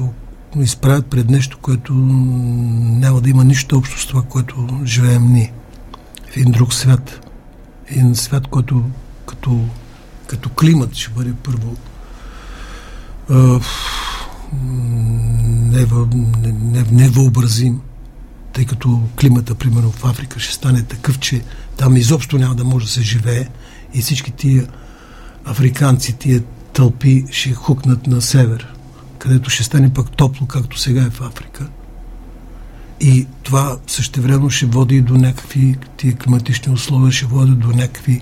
изправят 0.55 1.07
пред 1.07 1.29
нещо, 1.29 1.57
което 1.61 1.93
няма 1.93 3.21
да 3.21 3.29
има 3.29 3.43
нищо 3.43 3.77
общо 3.77 4.01
с 4.01 4.07
това, 4.07 4.21
което 4.21 4.67
живеем 4.85 5.33
ние. 5.33 5.53
В 6.31 6.37
един 6.37 6.51
друг 6.51 6.73
свят. 6.73 7.29
Един 7.87 8.15
свят, 8.15 8.47
който 8.47 8.83
като, 9.25 9.65
като 10.27 10.49
климат 10.49 10.95
ще 10.95 11.11
бъде 11.11 11.33
първо 11.43 11.75
невъобразим, 16.91 17.71
не, 17.71 17.71
не, 17.71 17.79
тъй 18.53 18.65
като 18.65 19.01
климата, 19.19 19.55
примерно 19.55 19.91
в 19.91 20.05
Африка, 20.05 20.39
ще 20.39 20.53
стане 20.53 20.83
такъв, 20.83 21.19
че 21.19 21.41
там 21.77 21.97
изобщо 21.97 22.37
няма 22.37 22.55
да 22.55 22.63
може 22.63 22.85
да 22.85 22.91
се 22.91 23.01
живее 23.01 23.47
и 23.93 24.01
всички 24.01 24.31
тия 24.31 24.67
африканци, 25.45 26.13
тия 26.13 26.43
тълпи 26.73 27.25
ще 27.31 27.53
хукнат 27.53 28.07
на 28.07 28.21
север, 28.21 28.73
където 29.17 29.49
ще 29.49 29.63
стане 29.63 29.93
пък 29.93 30.11
топло, 30.11 30.47
както 30.47 30.79
сега 30.79 31.03
е 31.03 31.09
в 31.09 31.21
Африка. 31.21 31.67
И 32.99 33.27
това 33.43 33.77
същевременно 33.87 34.49
ще 34.49 34.65
води 34.65 34.95
и 34.95 35.01
до 35.01 35.13
някакви 35.13 35.75
тия 35.97 36.15
климатични 36.15 36.73
условия, 36.73 37.11
ще 37.11 37.25
води 37.25 37.51
до 37.51 37.67
някакви 37.67 38.21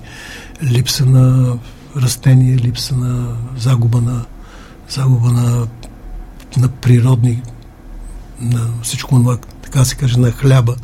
липса 0.64 1.06
на 1.06 1.58
растения, 1.98 2.58
липса 2.58 2.96
на 2.96 3.36
загуба 3.58 4.02
на, 4.02 4.26
загуба 4.90 5.32
на, 5.32 5.68
на 6.58 6.68
природни, 6.68 7.42
на 8.42 8.68
всичко 8.82 9.16
това, 9.16 9.38
така 9.38 9.86
се 9.86 9.96
каже, 9.96 10.20
на 10.20 10.32
хляба. 10.32 10.76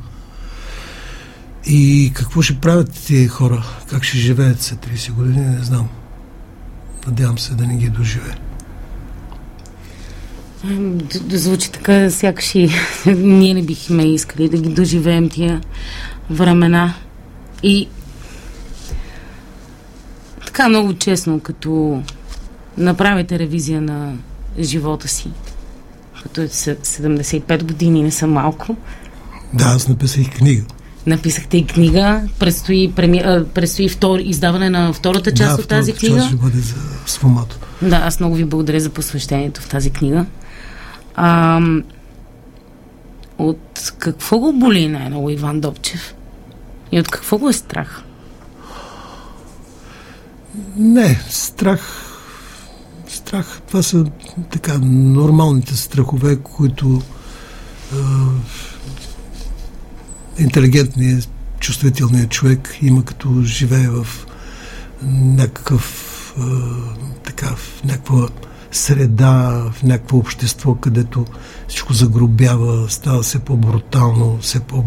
И 1.66 2.12
какво 2.14 2.42
ще 2.42 2.60
правят 2.60 3.06
тези 3.08 3.28
хора? 3.28 3.64
Как 3.90 4.04
ще 4.04 4.18
живеят 4.18 4.62
след 4.62 4.80
30 4.86 5.12
години? 5.12 5.46
Не 5.46 5.64
знам. 5.64 5.90
Надявам 7.08 7.40
се 7.40 7.54
да 7.54 7.68
не 7.68 7.76
ги 7.76 7.90
доживее. 7.90 8.36
Звучи 11.30 11.72
така, 11.72 12.10
сякаш 12.10 12.56
и 12.56 12.70
ние 13.16 13.54
не 13.54 13.64
бихме 13.64 14.14
искали 14.14 14.50
да 14.50 14.58
ги 14.58 14.70
доживеем 14.70 15.30
тия 15.30 15.62
времена. 16.30 16.94
И 17.64 17.88
така 20.46 20.70
много 20.70 20.94
честно, 20.94 21.40
като 21.40 22.02
направите 22.78 23.40
ревизия 23.40 23.82
на 23.82 24.14
живота 24.60 25.08
си, 25.08 25.30
като 26.24 26.42
е 26.42 26.48
75 26.48 27.64
години, 27.64 28.04
не 28.04 28.12
са 28.12 28.28
малко. 28.28 28.76
Да, 29.54 29.66
аз 29.66 29.88
написах 29.88 30.30
книга. 30.30 30.64
Написахте 31.08 31.58
и 31.58 31.66
книга. 31.66 32.22
Предстои, 32.40 32.92
преми... 32.96 33.22
предстои 33.54 33.90
втор... 33.90 34.20
издаване 34.20 34.70
на 34.70 34.94
втората 34.94 35.34
част 35.34 35.56
да, 35.56 35.62
от 35.62 35.68
тази 35.68 35.94
книга. 35.94 36.16
Да, 36.16 36.28
ще 36.28 36.36
бъде 36.36 36.60
за 36.60 36.76
Свомато. 37.06 37.58
Да, 37.82 37.96
аз 37.96 38.20
много 38.20 38.36
ви 38.36 38.46
благодаря 38.46 38.80
за 38.80 38.90
посвещението 38.90 39.62
в 39.62 39.70
тази 39.70 39.90
книга. 39.90 40.26
А, 41.16 41.62
от 43.38 43.94
какво 43.98 44.40
го 44.40 44.54
боли 44.54 44.88
най-много 44.88 45.30
Иван 45.30 45.60
Добчев? 45.60 46.16
И 46.92 47.00
от 47.00 47.08
какво 47.08 47.38
го 47.38 47.50
е 47.50 47.54
страх? 47.54 48.04
Не, 50.78 51.22
страх. 51.30 52.08
Страх. 53.08 53.62
Това 53.68 53.84
са 53.84 54.06
така 54.52 54.78
нормалните 54.82 55.78
страхове, 55.78 56.36
които 56.36 57.02
е, 57.94 57.98
интелигентният, 60.42 61.30
чувствителният 61.60 62.30
човек 62.30 62.78
има 62.82 63.06
като 63.06 63.42
живее 63.44 63.88
в 63.88 64.08
някакъв 65.12 66.08
така, 67.24 67.48
в 67.48 67.84
някаква 67.86 68.30
среда, 68.72 69.64
в 69.74 69.84
някакво 69.84 70.18
общество, 70.18 70.76
където 70.76 71.26
всичко 71.68 71.94
загробява, 71.94 72.90
става 72.90 73.22
все 73.22 73.40
по-брутално, 73.40 74.38
все, 74.42 74.60
по, 74.60 74.86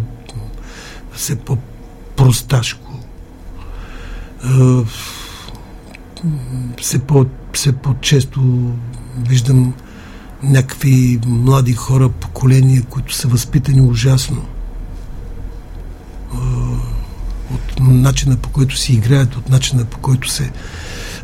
все 1.12 1.36
по-просташко. 1.36 3.00
Все, 6.80 6.98
по, 6.98 7.26
все 7.52 7.72
по-често 7.72 8.70
виждам 9.28 9.74
някакви 10.42 11.20
млади 11.26 11.72
хора, 11.72 12.08
поколения, 12.08 12.82
които 12.82 13.14
са 13.14 13.28
възпитани 13.28 13.80
ужасно. 13.80 14.46
От 17.52 17.80
начина 17.80 18.36
по 18.36 18.48
който 18.48 18.76
си 18.76 18.92
играят, 18.92 19.36
от 19.36 19.48
начина 19.48 19.84
по 19.84 19.98
който 19.98 20.30
се 20.30 20.50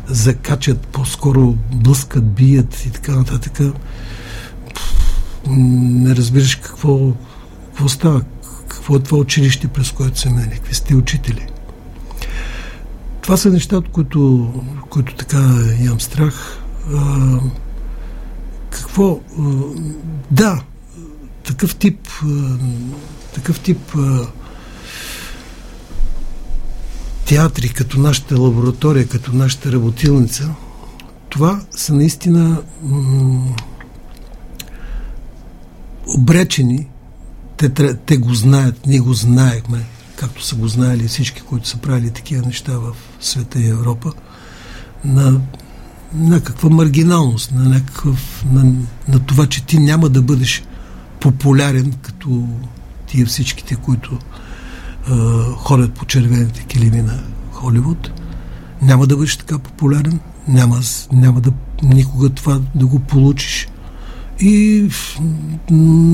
закачат, 0.07 0.87
по-скоро 0.87 1.57
блъскат, 1.73 2.33
бият 2.33 2.85
и 2.85 2.91
така 2.91 3.11
нататък. 3.11 3.59
Не 5.47 6.15
разбираш 6.15 6.55
какво, 6.55 7.11
какво 7.65 7.89
става, 7.89 8.21
какво 8.67 8.95
е 8.95 8.99
това 8.99 9.17
училище, 9.17 9.67
през 9.67 9.91
което 9.91 10.19
се 10.19 10.29
минали, 10.29 10.49
какви 10.49 10.75
сте 10.75 10.95
учители. 10.95 11.47
Това 13.21 13.37
са 13.37 13.49
неща, 13.49 13.77
от 13.77 13.89
които, 13.89 14.53
които 14.89 15.15
така 15.15 15.49
имам 15.81 16.01
страх. 16.01 16.59
А, 16.95 17.39
какво? 18.69 19.19
А, 19.39 19.43
да, 20.31 20.63
такъв 21.43 21.75
тип, 21.75 22.07
а, 22.23 22.57
такъв 23.33 23.59
тип 23.59 23.95
а, 23.95 24.27
театри, 27.31 27.69
като 27.69 27.99
нашата 27.99 28.39
лаборатория, 28.39 29.07
като 29.07 29.35
нашата 29.35 29.71
работилница, 29.71 30.53
това 31.29 31.61
са 31.71 31.93
наистина 31.93 32.61
м- 32.83 33.55
обречени. 36.07 36.87
Те, 37.57 37.95
те 37.95 38.17
го 38.17 38.33
знаят, 38.33 38.87
ние 38.87 38.99
го 38.99 39.13
знаехме, 39.13 39.85
както 40.15 40.43
са 40.43 40.55
го 40.55 40.67
знаели 40.67 41.07
всички, 41.07 41.41
които 41.41 41.67
са 41.67 41.77
правили 41.77 42.09
такива 42.09 42.45
неща 42.45 42.71
в 42.77 42.95
света 43.19 43.59
и 43.59 43.69
Европа, 43.69 44.13
на 45.05 45.41
някаква 46.13 46.69
маргиналност, 46.69 47.51
на, 47.51 47.69
някакъв, 47.69 48.45
на, 48.51 48.73
на 49.07 49.19
това, 49.19 49.47
че 49.47 49.65
ти 49.65 49.79
няма 49.79 50.09
да 50.09 50.21
бъдеш 50.21 50.63
популярен 51.19 51.93
като 52.01 52.47
тия 53.07 53.25
всичките, 53.25 53.75
които 53.75 54.19
ходят 55.57 55.93
по 55.93 56.05
червените 56.05 56.63
килими 56.63 57.01
на 57.01 57.23
Холивуд. 57.51 58.11
Няма 58.81 59.07
да 59.07 59.15
бъдеш 59.17 59.37
така 59.37 59.59
популярен, 59.59 60.19
няма, 60.47 60.79
няма 61.11 61.41
да 61.41 61.51
никога 61.83 62.29
това 62.29 62.59
да 62.75 62.85
го 62.85 62.99
получиш. 62.99 63.67
И 64.39 64.85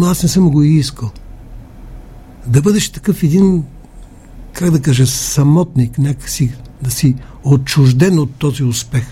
аз 0.04 0.24
не 0.24 0.30
съм 0.30 0.50
го 0.50 0.64
и 0.64 0.76
искал. 0.76 1.12
Да 2.48 2.62
бъдеш 2.62 2.90
такъв 2.90 3.24
един, 3.24 3.64
как 4.54 4.72
да 4.72 4.82
кажа, 4.82 5.08
самотник, 5.08 5.98
някакси 5.98 6.52
да 6.82 6.92
си 6.92 7.16
отчужден 7.44 8.20
от 8.20 8.32
този 8.32 8.64
успех, 8.64 9.06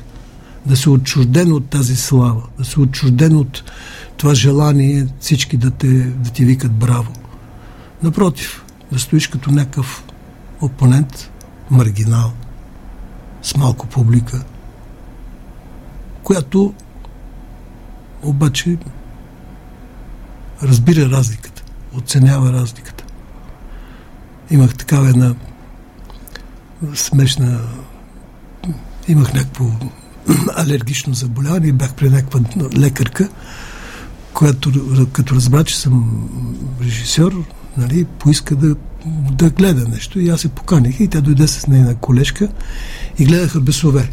да 0.66 0.78
си 0.78 0.90
отчужден 0.90 1.54
от 1.54 1.70
тази 1.70 1.96
слава, 1.96 2.44
да 2.58 2.66
си 2.66 2.80
отчужден 2.80 3.36
от 3.36 3.64
това 4.18 4.34
желание 4.34 5.08
всички 5.20 5.58
да, 5.58 5.72
те, 5.72 5.88
да 5.88 6.30
ти 6.30 6.46
викат 6.46 6.72
браво. 6.72 7.12
Напротив, 8.04 8.64
да 8.91 9.00
стоиш 9.00 9.28
като 9.28 9.52
някакъв 9.52 10.04
опонент, 10.62 11.32
маргинал, 11.69 12.32
с 13.41 13.58
малко 13.58 13.88
публика, 13.88 14.43
която 16.24 16.74
обаче 18.24 18.78
разбира 20.63 21.10
разликата, 21.10 21.63
оценява 21.93 22.54
разликата. 22.54 23.04
Имах 24.52 24.76
такава 24.76 25.10
една 25.10 25.36
смешна 26.93 27.62
имах 29.08 29.34
някакво 29.34 29.65
алергично 30.56 31.13
заболяване 31.13 31.67
и 31.67 31.71
бях 31.71 31.93
при 31.93 32.10
някаква 32.10 32.39
лекарка, 32.78 33.30
която 34.34 34.71
като 35.13 35.36
разбра, 35.36 35.63
че 35.63 35.78
съм 35.78 36.30
режисьор, 36.82 37.43
нали, 37.78 38.06
поиска 38.06 38.56
да, 38.56 38.76
да 39.32 39.50
гледа 39.50 39.88
нещо. 39.88 40.20
И 40.20 40.30
аз 40.30 40.42
се 40.42 40.50
поканих 40.50 41.00
и 41.00 41.08
тя 41.08 41.22
дойде 41.22 41.48
с 41.48 41.68
нейна 41.68 41.96
колежка 41.96 42.50
и 43.20 43.26
гледаха 43.26 43.60
бесове. 43.62 44.10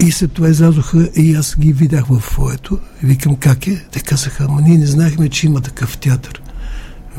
И 0.00 0.12
след 0.12 0.32
това 0.32 0.48
излязоха 0.48 1.10
и 1.16 1.34
аз 1.34 1.56
ги 1.58 1.72
видях 1.72 2.06
в 2.06 2.18
фоето. 2.20 2.78
Викам 3.02 3.36
как 3.36 3.66
е? 3.66 3.84
Те 3.90 4.00
казаха, 4.00 4.44
ама 4.48 4.60
ние 4.60 4.78
не 4.78 4.86
знаехме, 4.86 5.28
че 5.28 5.46
има 5.46 5.60
такъв 5.60 5.98
театър. 5.98 6.42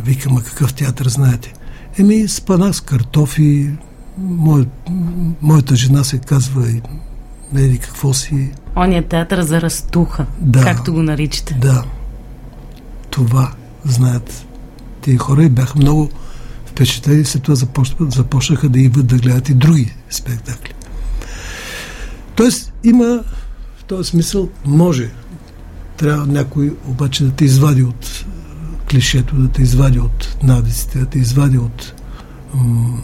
Викам, 0.04 0.38
а 0.38 0.42
какъв 0.42 0.74
театър 0.74 1.08
знаете? 1.08 1.54
Еми, 2.00 2.28
спанах 2.28 2.76
с 2.76 2.82
картофи, 2.82 3.70
мое, 4.18 4.66
моята 5.42 5.76
жена 5.76 6.04
се 6.04 6.18
казва 6.18 6.70
и 6.70 6.82
не 7.54 7.62
еди 7.62 7.78
какво 7.78 8.14
си. 8.14 8.52
Оня 8.76 9.04
театър 9.04 9.42
за 9.42 9.62
разтуха, 9.62 10.26
Да. 10.40 10.64
както 10.64 10.94
го 10.94 11.04
наричате. 11.04 11.54
Да, 11.54 11.84
това 13.10 13.52
знаят 13.86 14.46
тези 15.02 15.18
хора 15.18 15.44
и 15.44 15.50
бяха 15.50 15.80
много 15.80 16.10
впечатлени. 16.66 17.26
След 17.26 17.44
това 17.44 17.56
започнаха, 18.00 18.70
да 18.70 18.80
идват 18.80 19.08
да 19.08 19.18
гледат 19.18 19.50
и 19.50 19.54
други 19.54 19.96
спектакли. 20.10 20.74
Тоест, 22.36 22.74
има 22.84 23.24
в 23.78 23.84
този 23.84 24.10
смисъл, 24.10 24.50
може. 24.66 25.10
Трябва 25.98 26.26
някой 26.26 26.76
обаче 26.88 27.24
да 27.24 27.32
те 27.32 27.46
извади 27.46 27.84
от 27.84 28.06
е, 28.06 28.26
клишето, 28.90 29.36
да 29.36 29.48
те 29.48 29.62
извади 29.62 30.00
от 30.00 30.38
навиците, 30.44 31.00
да 31.00 31.06
те 31.06 31.20
извади 31.20 31.58
от 31.58 31.94
м- 32.54 33.00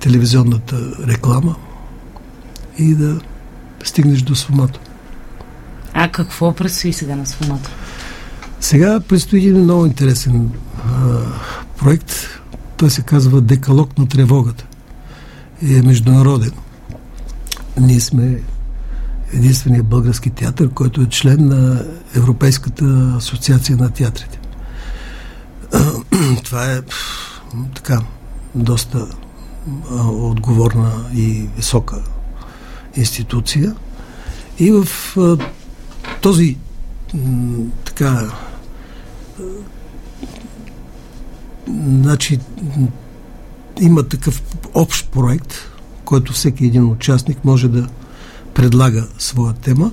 телевизионната 0.00 1.06
реклама 1.06 1.56
и 2.78 2.94
да 2.94 3.20
стигнеш 3.84 4.22
до 4.22 4.34
свомато. 4.34 4.80
А 5.92 6.08
какво 6.08 6.52
предстои 6.54 6.92
сега 6.92 7.16
на 7.16 7.26
сфомата? 7.26 7.70
Сега 8.60 9.00
предстои 9.00 9.38
един 9.38 9.62
много 9.62 9.86
интересен 9.86 10.50
а, 10.84 11.18
проект. 11.78 12.12
Той 12.76 12.90
се 12.90 13.02
казва 13.02 13.40
Декалог 13.40 13.98
на 13.98 14.08
тревогата. 14.08 14.66
И 15.62 15.76
е 15.76 15.82
международен. 15.82 16.52
Ние 17.80 18.00
сме 18.00 18.42
единствения 19.32 19.82
български 19.82 20.30
театър, 20.30 20.70
който 20.70 21.00
е 21.02 21.06
член 21.06 21.48
на 21.48 21.84
Европейската 22.14 23.14
асоциация 23.16 23.76
на 23.76 23.90
театрите. 23.90 24.40
Това 26.44 26.72
е 26.72 26.80
така 27.74 28.00
доста 28.54 29.06
отговорна 30.06 30.92
и 31.14 31.48
висока 31.56 31.96
институция. 32.96 33.74
И 34.58 34.70
в 34.70 34.86
този 36.20 36.56
така 37.84 38.30
значи 42.02 42.38
има 43.80 44.02
такъв 44.02 44.42
общ 44.74 45.10
проект, 45.10 45.54
който 46.04 46.32
всеки 46.32 46.64
един 46.64 46.84
участник 46.84 47.44
може 47.44 47.68
да 47.68 47.88
предлага 48.54 49.06
своя 49.18 49.52
тема. 49.52 49.92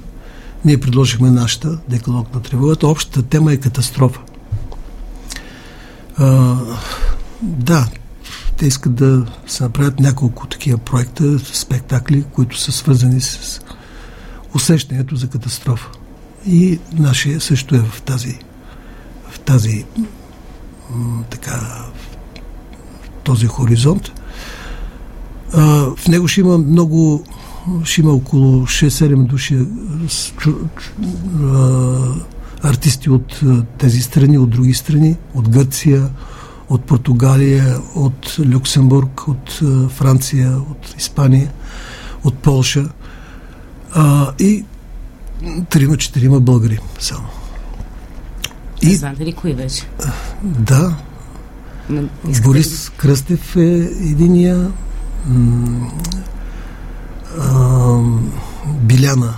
Ние 0.66 0.78
предложихме 0.78 1.32
нашата 1.32 1.78
декалог 1.90 2.34
на 2.36 2.42
тревогата. 2.42 2.88
Общата 2.88 3.24
тема 3.24 3.54
е 3.54 3.58
катастрофа. 3.58 4.20
А, 6.18 6.58
да, 7.42 7.88
те 8.58 8.66
искат 8.66 8.96
да 8.96 9.26
се 9.48 9.64
направят 9.64 10.00
няколко 10.00 10.48
такива 10.48 10.78
проекта, 10.78 11.40
спектакли, 11.40 12.24
които 12.24 12.60
са 12.60 12.72
свързани 12.72 13.22
с 13.22 13.62
усещането 14.56 15.16
за 15.16 15.28
катастрофа. 15.28 15.90
И 16.46 16.80
нашия 16.94 17.42
също 17.42 17.76
е 17.76 17.80
в 17.80 18.02
тази, 18.02 18.40
в 19.30 19.40
тази 19.40 19.86
така, 21.30 21.86
този 23.24 23.48
хоризонт. 23.48 24.12
А, 25.54 25.62
в 25.98 26.08
него 26.08 26.28
ще 26.28 26.40
има 26.42 26.58
много, 26.58 27.24
ще 27.84 28.02
има 28.02 28.12
около 28.12 28.66
6-7 28.66 29.26
души 29.26 29.56
чу- 30.08 30.68
чу- 30.78 30.94
а, 32.62 32.68
артисти 32.70 33.10
от 33.10 33.42
тези 33.78 34.02
страни, 34.02 34.38
от 34.38 34.50
други 34.50 34.74
страни, 34.74 35.18
от 35.34 35.50
Гърция, 35.50 36.10
от 36.70 36.84
Португалия, 36.84 37.80
от 37.96 38.38
Люксембург, 38.54 39.28
от 39.28 39.62
Франция, 39.90 40.58
от 40.58 40.96
Испания, 40.98 41.52
от 42.24 42.38
Полша. 42.38 42.90
А, 43.94 44.32
и 44.40 44.66
трима-четирима 45.70 46.40
българи 46.40 46.80
само. 47.00 47.28
И... 48.82 48.88
И 48.88 48.96
Знаете 48.96 49.26
ли 49.26 49.34
кои 49.34 49.54
беше? 49.54 49.84
да, 50.44 50.96
ли- 51.92 52.10
Борис 52.44 52.90
Кръстев 52.90 53.56
е 53.56 53.62
единия. 54.02 54.72
м, 55.26 55.92
а, 57.40 58.00
Биляна 58.68 59.34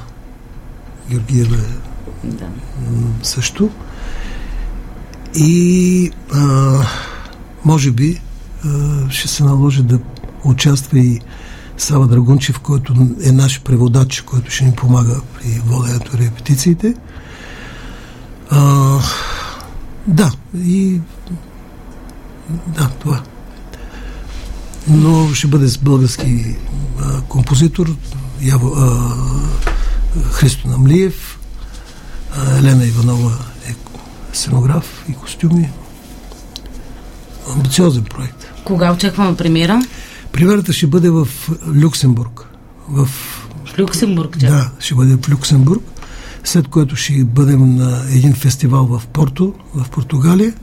Георгиева 1.09 1.57
Да. 2.23 2.47
също. 3.23 3.69
И 5.35 6.11
а, 6.33 6.73
може 7.65 7.91
би 7.91 8.21
а, 8.65 8.69
ще 9.09 9.27
се 9.27 9.43
наложи 9.43 9.83
да 9.83 9.99
участва 10.43 10.99
и 10.99 11.19
Сава 11.77 12.07
Драгунчев, 12.07 12.59
който 12.59 12.93
е 13.23 13.31
наш 13.31 13.61
преводач, 13.61 14.21
който 14.21 14.51
ще 14.51 14.65
ни 14.65 14.71
помага 14.71 15.21
при 15.35 15.61
воденето 15.65 16.17
на 16.17 16.23
репетициите. 16.23 16.95
А, 18.49 18.99
да, 20.07 20.31
и 20.63 21.01
да, 22.67 22.89
това. 22.99 23.21
Но 24.87 25.33
ще 25.33 25.47
бъде 25.47 25.67
с 25.67 25.77
български 25.77 26.55
а, 27.01 27.21
композитор 27.21 27.95
Яво, 28.41 28.73
а, 28.77 29.13
Христо 30.31 30.67
Намлиев, 30.67 31.39
а, 32.37 32.57
Елена 32.57 32.85
Иванова 32.85 33.31
е 33.67 33.75
сценограф 34.33 35.05
и 35.09 35.13
костюми. 35.13 35.69
Амбициозен 37.55 38.03
проект. 38.03 38.45
Кога 38.63 38.93
очакваме 38.93 39.35
премиера? 39.37 39.81
Примерата 40.31 40.73
ще 40.73 40.87
бъде 40.87 41.09
в 41.09 41.27
Люксембург. 41.83 42.45
В, 42.89 43.05
В 43.65 43.79
Люксембург. 43.79 44.39
чак. 44.39 44.49
да, 44.49 44.71
ще 44.79 44.95
бъде 44.95 45.15
в 45.15 45.29
Люксембург, 45.29 45.83
след 46.43 46.67
което 46.67 46.95
ще 46.95 47.23
бъдем 47.23 47.75
на 47.75 48.03
един 48.09 48.33
фестивал 48.33 48.85
в 48.85 49.07
Порто, 49.07 49.53
в 49.75 49.89
Португалия 49.89 50.53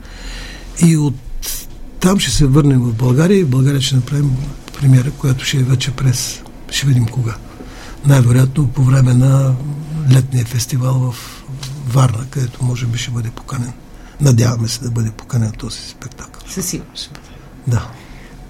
и 0.85 0.97
от 0.97 1.15
там 1.99 2.19
ще 2.19 2.31
се 2.31 2.45
върнем 2.45 2.79
в 2.79 2.93
България 2.93 3.39
и 3.39 3.43
в 3.43 3.49
България 3.49 3.81
ще 3.81 3.95
направим 3.95 4.37
премиера, 4.79 5.11
която 5.11 5.45
ще 5.45 5.57
е 5.57 5.63
вече 5.63 5.91
през... 5.91 6.41
Ще 6.71 6.87
видим 6.87 7.05
кога. 7.05 7.35
Най-вероятно 8.05 8.67
по 8.67 8.83
време 8.83 9.13
на 9.13 9.55
летния 10.11 10.45
фестивал 10.45 10.93
в 10.93 11.43
Варна, 11.87 12.25
където 12.29 12.65
може 12.65 12.85
би 12.85 12.97
ще 12.97 13.11
бъде 13.11 13.29
поканен. 13.29 13.73
Надяваме 14.21 14.67
се 14.67 14.83
да 14.83 14.91
бъде 14.91 15.11
поканен 15.11 15.51
този 15.51 15.79
спектакъл. 15.81 16.41
Със 16.49 16.65
сигурност. 16.65 17.19
Да. 17.67 17.87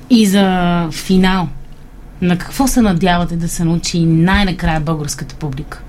И 0.09 0.27
за 0.27 0.89
финал. 0.91 1.49
На 2.21 2.37
какво 2.37 2.67
се 2.67 2.81
надявате 2.81 3.35
да 3.35 3.49
се 3.49 3.63
научи 3.63 4.05
най-накрая 4.05 4.81
българската 4.81 5.35
публика? 5.35 5.81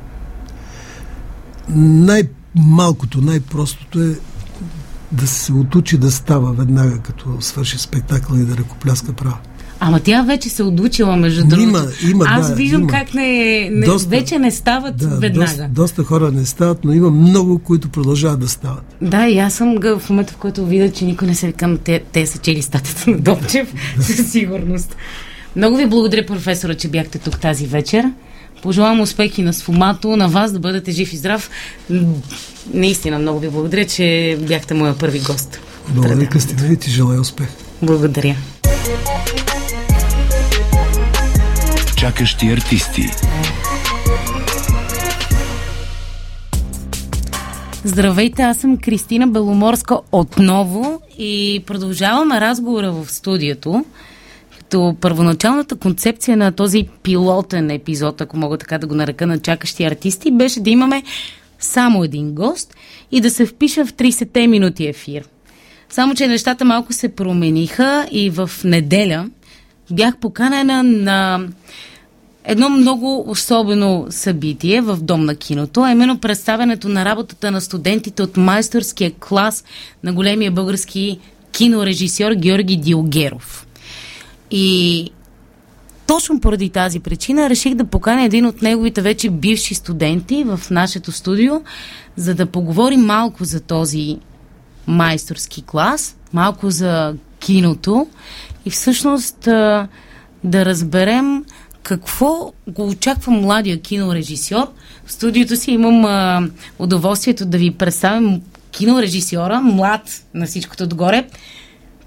Най-малкото, 1.74 3.20
най-простото 3.20 4.00
е 4.00 4.14
да 5.12 5.26
се 5.26 5.52
отучи 5.52 5.98
да 5.98 6.10
става 6.10 6.52
веднага, 6.52 6.98
като 6.98 7.36
свърши 7.40 7.78
спектакъл 7.78 8.36
и 8.36 8.44
да 8.44 8.56
ръкопляска 8.56 9.12
право. 9.12 9.36
Ама 9.80 10.00
тя 10.00 10.22
вече 10.22 10.48
се 10.48 10.62
отучила, 10.62 11.16
между 11.16 11.40
другото. 11.40 11.60
Има, 11.68 11.82
има, 12.10 12.24
Аз 12.28 12.48
да, 12.48 12.54
виждам 12.54 12.80
има. 12.80 12.90
как 12.90 13.14
не, 13.14 13.26
не 13.72 13.86
Доста. 13.86 14.08
вече 14.08 14.38
не 14.38 14.50
стават 14.50 14.96
Да, 14.96 15.08
веднага. 15.08 15.46
доста, 15.50 15.68
доста 15.68 16.04
хора 16.04 16.30
не 16.32 16.46
стават, 16.46 16.84
но 16.84 16.92
има 16.92 17.10
много, 17.10 17.58
които 17.58 17.88
продължават 17.88 18.40
да 18.40 18.48
стават. 18.48 18.96
Да, 19.02 19.26
и 19.26 19.38
аз 19.38 19.54
съм 19.54 19.76
в 19.98 20.10
момента, 20.10 20.32
в 20.32 20.36
който 20.36 20.66
видя, 20.66 20.90
че 20.92 21.04
никой 21.04 21.28
не 21.28 21.34
се 21.34 21.46
викам, 21.46 21.78
те, 21.78 22.02
те 22.12 22.26
са 22.26 22.38
чели 22.38 22.62
статията 22.62 23.10
на 23.10 23.18
Добчев, 23.18 23.74
със 24.00 24.30
сигурност. 24.30 24.96
Много 25.56 25.76
ви 25.76 25.86
благодаря, 25.86 26.26
професора, 26.26 26.74
че 26.74 26.88
бяхте 26.88 27.18
тук 27.18 27.40
тази 27.40 27.66
вечер. 27.66 28.04
Пожелавам 28.62 29.00
успехи 29.00 29.42
на 29.42 29.52
Сфомато, 29.52 30.16
на 30.16 30.28
вас 30.28 30.52
да 30.52 30.58
бъдете 30.58 30.92
жив 30.92 31.12
и 31.12 31.16
здрав. 31.16 31.50
Наистина 32.74 33.18
много 33.18 33.38
ви 33.38 33.48
благодаря, 33.48 33.84
че 33.84 34.38
бяхте 34.40 34.74
моя 34.74 34.98
първи 34.98 35.20
гост. 35.20 35.60
Благодаря. 35.88 36.28
Кристина, 36.28 36.72
и 36.72 36.76
ти 36.76 36.90
желая 36.90 37.20
успех. 37.20 37.48
Благодаря. 37.82 38.36
Чакащи 41.96 42.46
артисти. 42.46 43.10
Здравейте, 47.84 48.42
аз 48.42 48.56
съм 48.56 48.76
Кристина 48.76 49.26
Беломорска 49.26 49.98
отново 50.12 51.02
и 51.18 51.62
продължаваме 51.66 52.40
разговора 52.40 52.92
в 52.92 53.12
студиото. 53.12 53.84
Като 54.68 54.96
първоначалната 55.00 55.76
концепция 55.76 56.36
на 56.36 56.52
този 56.52 56.88
пилотен 57.02 57.70
епизод, 57.70 58.20
ако 58.20 58.36
мога 58.36 58.58
така 58.58 58.78
да 58.78 58.86
го 58.86 58.94
нарека 58.94 59.26
на 59.26 59.38
чакащи 59.38 59.84
артисти, 59.84 60.30
беше 60.30 60.60
да 60.60 60.70
имаме 60.70 61.02
само 61.58 62.04
един 62.04 62.34
гост 62.34 62.74
и 63.12 63.20
да 63.20 63.30
се 63.30 63.46
впиша 63.46 63.86
в 63.86 63.92
30-те 63.92 64.46
минути 64.46 64.86
ефир. 64.86 65.24
Само, 65.88 66.14
че 66.14 66.28
нещата 66.28 66.64
малко 66.64 66.92
се 66.92 67.08
промениха 67.08 68.08
и 68.12 68.30
в 68.30 68.50
неделя 68.64 69.30
бях 69.90 70.16
поканена 70.16 70.82
на 70.82 71.40
едно 72.44 72.68
много 72.68 73.24
особено 73.30 74.06
събитие 74.10 74.80
в 74.80 74.98
Дом 75.02 75.24
на 75.24 75.34
киното, 75.34 75.82
а 75.82 75.92
именно 75.92 76.18
представянето 76.18 76.88
на 76.88 77.04
работата 77.04 77.50
на 77.50 77.60
студентите 77.60 78.22
от 78.22 78.36
майсторския 78.36 79.10
клас 79.10 79.64
на 80.02 80.12
големия 80.12 80.50
български 80.50 81.18
кинорежисьор 81.52 82.32
Георги 82.32 82.76
Диогеров. 82.76 83.67
И 84.50 85.10
точно 86.06 86.40
поради 86.40 86.70
тази 86.70 87.00
причина 87.00 87.50
реших 87.50 87.74
да 87.74 87.84
поканя 87.84 88.24
един 88.24 88.46
от 88.46 88.62
неговите 88.62 89.02
вече 89.02 89.30
бивши 89.30 89.74
студенти 89.74 90.44
в 90.44 90.60
нашето 90.70 91.12
студио, 91.12 91.54
за 92.16 92.34
да 92.34 92.46
поговорим 92.46 93.00
малко 93.00 93.44
за 93.44 93.60
този 93.60 94.18
майсторски 94.86 95.62
клас, 95.62 96.16
малко 96.32 96.70
за 96.70 97.14
киното 97.38 98.06
и 98.64 98.70
всъщност 98.70 99.38
да 100.44 100.64
разберем 100.64 101.44
какво 101.82 102.52
го 102.68 102.88
очаква 102.88 103.32
младия 103.32 103.80
кинорежисьор. 103.80 104.66
В 105.06 105.12
студиото 105.12 105.56
си 105.56 105.70
имам 105.70 106.04
а, 106.04 106.48
удоволствието 106.78 107.46
да 107.46 107.58
ви 107.58 107.70
представям 107.70 108.40
кинорежисьора, 108.70 109.60
млад 109.60 110.24
на 110.34 110.46
всичкото 110.46 110.84
отгоре, 110.84 111.28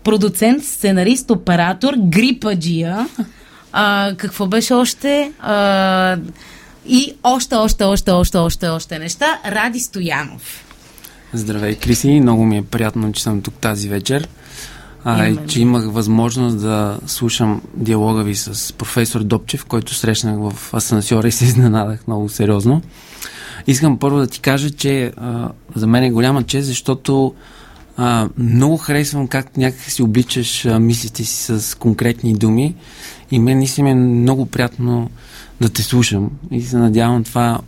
продуцент, 0.03 0.63
сценарист, 0.63 1.31
оператор, 1.31 1.93
грипаджия. 1.97 3.07
А, 3.71 4.13
какво 4.17 4.47
беше 4.47 4.73
още? 4.73 5.31
А, 5.39 6.17
и 6.87 7.13
още, 7.23 7.55
още, 7.55 7.83
още, 7.83 8.11
още, 8.11 8.37
още, 8.37 8.67
още 8.67 8.99
неща. 8.99 9.39
Ради 9.45 9.79
Стоянов. 9.79 10.65
Здравей, 11.33 11.75
Криси. 11.75 12.19
Много 12.19 12.45
ми 12.45 12.57
е 12.57 12.61
приятно, 12.61 13.11
че 13.11 13.23
съм 13.23 13.41
тук 13.41 13.53
тази 13.53 13.89
вечер. 13.89 14.27
А, 15.03 15.27
и, 15.27 15.37
че 15.47 15.61
имах 15.61 15.85
възможност 15.85 16.61
да 16.61 16.97
слушам 17.07 17.61
диалога 17.73 18.23
ви 18.23 18.35
с 18.35 18.73
професор 18.73 19.23
Допчев, 19.23 19.65
който 19.65 19.93
срещнах 19.93 20.35
в 20.37 20.73
асансьора 20.73 21.27
и 21.27 21.31
се 21.31 21.45
изненадах 21.45 22.07
много 22.07 22.29
сериозно. 22.29 22.81
Искам 23.67 23.99
първо 23.99 24.17
да 24.17 24.27
ти 24.27 24.39
кажа, 24.39 24.69
че 24.69 25.13
а, 25.17 25.49
за 25.75 25.87
мен 25.87 26.03
е 26.03 26.11
голяма 26.11 26.43
чест, 26.43 26.67
защото 26.67 27.33
а, 27.97 28.29
много 28.37 28.77
харесвам 28.77 29.27
как 29.27 29.57
някак 29.57 29.81
си 29.81 30.03
обличаш 30.03 30.65
а, 30.65 30.79
мислите 30.79 31.23
си 31.23 31.59
с 31.59 31.77
конкретни 31.77 32.33
думи 32.33 32.75
и 33.31 33.39
мен 33.39 33.57
наистина 33.57 33.89
е 33.89 33.95
много 33.95 34.45
приятно 34.45 35.09
да 35.61 35.69
те 35.69 35.83
слушам 35.83 36.29
и 36.51 36.61
се 36.61 36.77
надявам 36.77 37.23
това, 37.23 37.59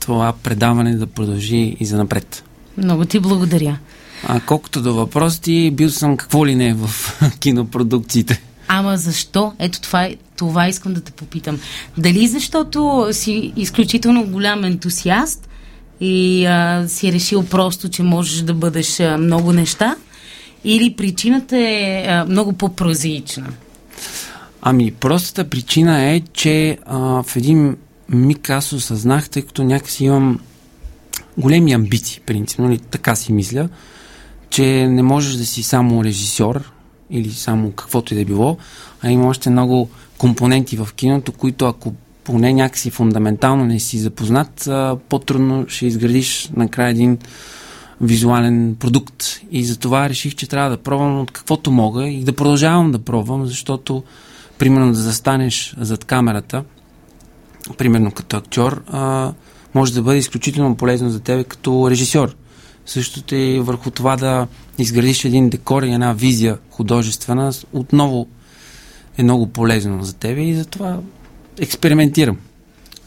това 0.00 0.32
предаване 0.42 0.96
да 0.96 1.06
продължи 1.06 1.76
и 1.80 1.86
за 1.86 1.96
напред. 1.96 2.44
Много 2.76 3.04
ти 3.04 3.20
благодаря. 3.20 3.78
А 4.24 4.40
колкото 4.40 4.82
до 4.82 4.94
въпросите, 4.94 5.70
бил 5.70 5.90
съм 5.90 6.16
какво 6.16 6.46
ли 6.46 6.54
не 6.54 6.74
в 6.74 6.90
кинопродукциите. 7.40 8.42
Ама 8.68 8.96
защо? 8.96 9.52
Ето 9.58 9.80
това, 9.80 10.08
това 10.36 10.68
искам 10.68 10.94
да 10.94 11.00
те 11.00 11.12
попитам. 11.12 11.58
Дали 11.98 12.26
защото 12.26 13.08
си 13.12 13.52
изключително 13.56 14.26
голям 14.26 14.64
ентусиаст 14.64 15.47
и 16.00 16.46
а, 16.46 16.84
си 16.88 17.12
решил 17.12 17.44
просто, 17.44 17.88
че 17.88 18.02
можеш 18.02 18.40
да 18.40 18.54
бъдеш 18.54 19.00
а, 19.00 19.18
много 19.18 19.52
неща? 19.52 19.96
Или 20.64 20.94
причината 20.96 21.58
е 21.58 22.04
а, 22.08 22.24
много 22.24 22.52
по-прозаична? 22.52 23.46
Ами, 24.62 24.92
простата 24.92 25.50
причина 25.50 26.02
е, 26.02 26.20
че 26.20 26.78
а, 26.86 27.22
в 27.22 27.36
един 27.36 27.76
миг 28.08 28.50
аз 28.50 28.72
осъзнах, 28.72 29.30
тъй 29.30 29.42
като 29.42 29.64
някакси 29.64 30.04
имам 30.04 30.40
големи 31.38 31.72
амбиции, 31.72 32.20
принципно, 32.26 32.70
или 32.70 32.78
така 32.78 33.16
си 33.16 33.32
мисля, 33.32 33.68
че 34.50 34.86
не 34.86 35.02
можеш 35.02 35.34
да 35.34 35.46
си 35.46 35.62
само 35.62 36.04
режисьор 36.04 36.72
или 37.10 37.30
само 37.30 37.72
каквото 37.72 38.14
и 38.14 38.16
да 38.16 38.20
е 38.20 38.24
било, 38.24 38.56
а 39.02 39.10
има 39.10 39.28
още 39.28 39.50
много 39.50 39.90
компоненти 40.18 40.76
в 40.76 40.88
киното, 40.96 41.32
които 41.32 41.66
ако 41.66 41.94
поне 42.28 42.52
някакси 42.52 42.90
фундаментално 42.90 43.64
не 43.64 43.80
си 43.80 43.98
запознат, 43.98 44.68
по-трудно 45.08 45.64
ще 45.68 45.86
изградиш 45.86 46.50
накрая 46.56 46.90
един 46.90 47.18
визуален 48.00 48.76
продукт. 48.78 49.24
И 49.50 49.64
затова 49.64 50.08
реших, 50.08 50.34
че 50.34 50.48
трябва 50.48 50.70
да 50.70 50.76
пробвам 50.76 51.20
от 51.20 51.30
каквото 51.30 51.70
мога 51.70 52.08
и 52.08 52.24
да 52.24 52.32
продължавам 52.32 52.92
да 52.92 52.98
пробвам, 52.98 53.46
защото 53.46 54.02
примерно 54.58 54.92
да 54.92 54.98
застанеш 54.98 55.76
зад 55.80 56.04
камерата, 56.04 56.64
примерно 57.78 58.10
като 58.10 58.36
актьор, 58.36 58.82
може 59.74 59.94
да 59.94 60.02
бъде 60.02 60.18
изключително 60.18 60.74
полезно 60.74 61.10
за 61.10 61.20
тебе 61.20 61.44
като 61.44 61.90
режисьор. 61.90 62.36
Същото 62.86 63.34
е 63.34 63.60
върху 63.60 63.90
това 63.90 64.16
да 64.16 64.46
изградиш 64.78 65.24
един 65.24 65.48
декор 65.48 65.82
и 65.82 65.92
една 65.92 66.12
визия 66.12 66.58
художествена, 66.70 67.52
отново 67.72 68.26
е 69.18 69.22
много 69.22 69.46
полезно 69.46 70.04
за 70.04 70.12
тебе 70.12 70.42
и 70.42 70.54
затова 70.54 70.98
експериментирам. 71.60 72.36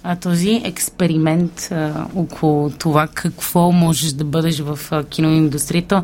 А 0.04 0.16
този 0.16 0.62
експеримент 0.64 1.68
а, 1.72 2.06
около 2.16 2.70
това 2.70 3.08
какво 3.08 3.72
можеш 3.72 4.12
да 4.12 4.24
бъдеш 4.24 4.60
в 4.60 4.80
а, 4.92 5.04
киноиндустрията, 5.04 6.04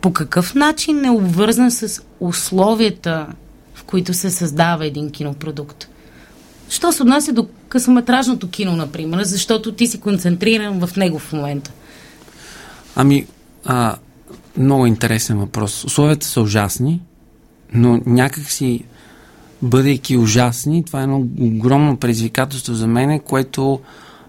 по 0.00 0.12
какъв 0.12 0.54
начин 0.54 1.04
е 1.04 1.10
обвързан 1.10 1.70
с 1.70 2.02
условията, 2.20 3.26
в 3.74 3.84
които 3.84 4.14
се 4.14 4.30
създава 4.30 4.86
един 4.86 5.10
кинопродукт? 5.10 5.88
Що 6.68 6.92
се 6.92 7.02
отнася 7.02 7.32
до 7.32 7.48
късометражното 7.68 8.48
кино, 8.48 8.76
например, 8.76 9.22
защото 9.22 9.72
ти 9.72 9.86
си 9.86 10.00
концентриран 10.00 10.86
в 10.86 10.96
него 10.96 11.18
в 11.18 11.32
момента? 11.32 11.72
Ами, 12.96 13.26
а, 13.64 13.96
много 14.56 14.86
интересен 14.86 15.38
въпрос. 15.38 15.84
Условията 15.84 16.26
са 16.26 16.40
ужасни, 16.40 17.00
но 17.72 18.00
някак 18.06 18.50
си, 18.50 18.84
бъдейки 19.62 20.16
ужасни, 20.16 20.84
това 20.84 21.00
е 21.00 21.02
едно 21.02 21.26
огромно 21.40 21.96
предизвикателство 21.96 22.74
за 22.74 22.86
мене, 22.86 23.18
което 23.18 23.80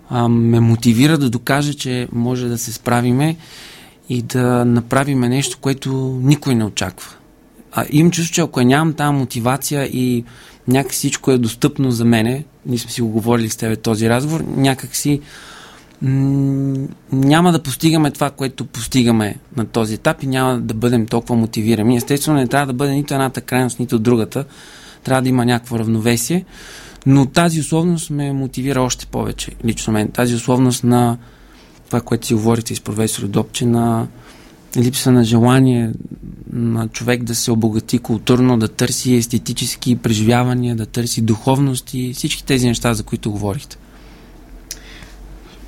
а, 0.10 0.28
ме 0.28 0.60
мотивира 0.60 1.18
да 1.18 1.30
докаже, 1.30 1.74
че 1.74 2.08
може 2.12 2.48
да 2.48 2.58
се 2.58 2.74
справиме 2.74 3.36
и 4.10 4.22
да 4.22 4.66
направиме 4.66 5.30
нещо, 5.30 5.58
което 5.62 6.20
никой 6.24 6.56
не 6.56 6.66
очаква. 6.66 7.16
А, 7.72 7.86
имам 7.90 8.12
чувство, 8.12 8.34
че 8.34 8.42
ако 8.42 8.62
нямам 8.62 8.94
тази 8.94 9.14
мотивация 9.14 9.86
и 9.86 10.24
някак 10.68 10.92
всичко 10.92 11.32
е 11.32 11.38
достъпно 11.38 11.92
за 11.92 12.06
мене, 12.06 12.46
ние 12.66 12.78
сме 12.78 12.92
си 12.92 13.02
го 13.02 13.08
говорили 13.08 13.50
с 13.50 13.56
тебе 13.56 13.76
този 13.76 14.10
разговор, 14.10 14.44
някак 14.56 14.96
си 14.96 15.22
няма 16.02 17.52
да 17.52 17.64
постигаме 17.64 18.12
това, 18.12 18.30
което 18.30 18.66
постигаме 18.66 19.36
на 19.58 19.66
този 19.66 19.94
етап 19.94 20.24
и 20.24 20.28
няма 20.28 20.60
да 20.60 20.74
бъдем 20.74 21.06
толкова 21.06 21.36
мотивирани. 21.36 21.98
Естествено, 21.98 22.38
не 22.38 22.48
трябва 22.48 22.68
да 22.68 22.74
бъде 22.74 22.92
нито 22.92 23.14
едната 23.14 23.42
крайност, 23.42 23.80
нито 23.80 24.00
другата. 24.00 24.46
Трябва 25.04 25.22
да 25.22 25.30
има 25.30 25.46
някакво 25.46 25.80
равновесие. 25.80 26.46
Но 27.06 27.26
тази 27.26 27.60
условност 27.60 28.10
ме 28.10 28.34
мотивира 28.34 28.82
още 28.82 29.06
повече, 29.06 29.52
лично 29.66 29.94
мен. 29.94 30.12
Тази 30.12 30.36
условност 30.36 30.84
на 30.84 31.18
това, 31.86 32.02
което 32.02 32.28
си 32.28 32.34
говорите 32.34 32.76
с 32.76 32.82
професор 32.82 33.28
Добче, 33.28 33.66
на 33.66 34.08
липса 34.78 35.12
на 35.12 35.24
желание 35.24 35.92
на 36.54 36.88
човек 36.88 37.24
да 37.24 37.36
се 37.36 37.52
обогати 37.52 38.00
културно, 38.00 38.58
да 38.58 38.68
търси 38.68 39.16
естетически 39.16 39.96
преживявания, 39.96 40.76
да 40.76 40.86
търси 40.86 41.22
духовност 41.22 41.94
и 41.94 42.14
всички 42.14 42.46
тези 42.46 42.68
неща, 42.68 42.94
за 42.94 43.04
които 43.04 43.32
говорихте. 43.32 43.78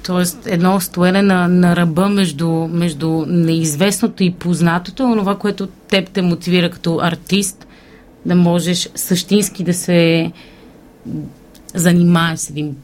Тоест 0.03 0.37
едно 0.45 0.79
стоене 0.79 1.21
на, 1.21 1.47
на 1.47 1.75
ръба 1.75 2.09
между, 2.09 2.49
между 2.49 3.25
неизвестното 3.27 4.23
и 4.23 4.31
познатото, 4.31 5.13
е 5.13 5.17
това, 5.17 5.37
което 5.37 5.67
теб 5.67 6.09
те 6.09 6.21
мотивира 6.21 6.69
като 6.69 6.99
артист, 7.01 7.67
да 8.25 8.35
можеш 8.35 8.89
същински 8.95 9.63
да 9.63 9.73
се 9.73 10.31
занимаеш 11.73 12.39
с 12.39 12.49
един 12.49 12.75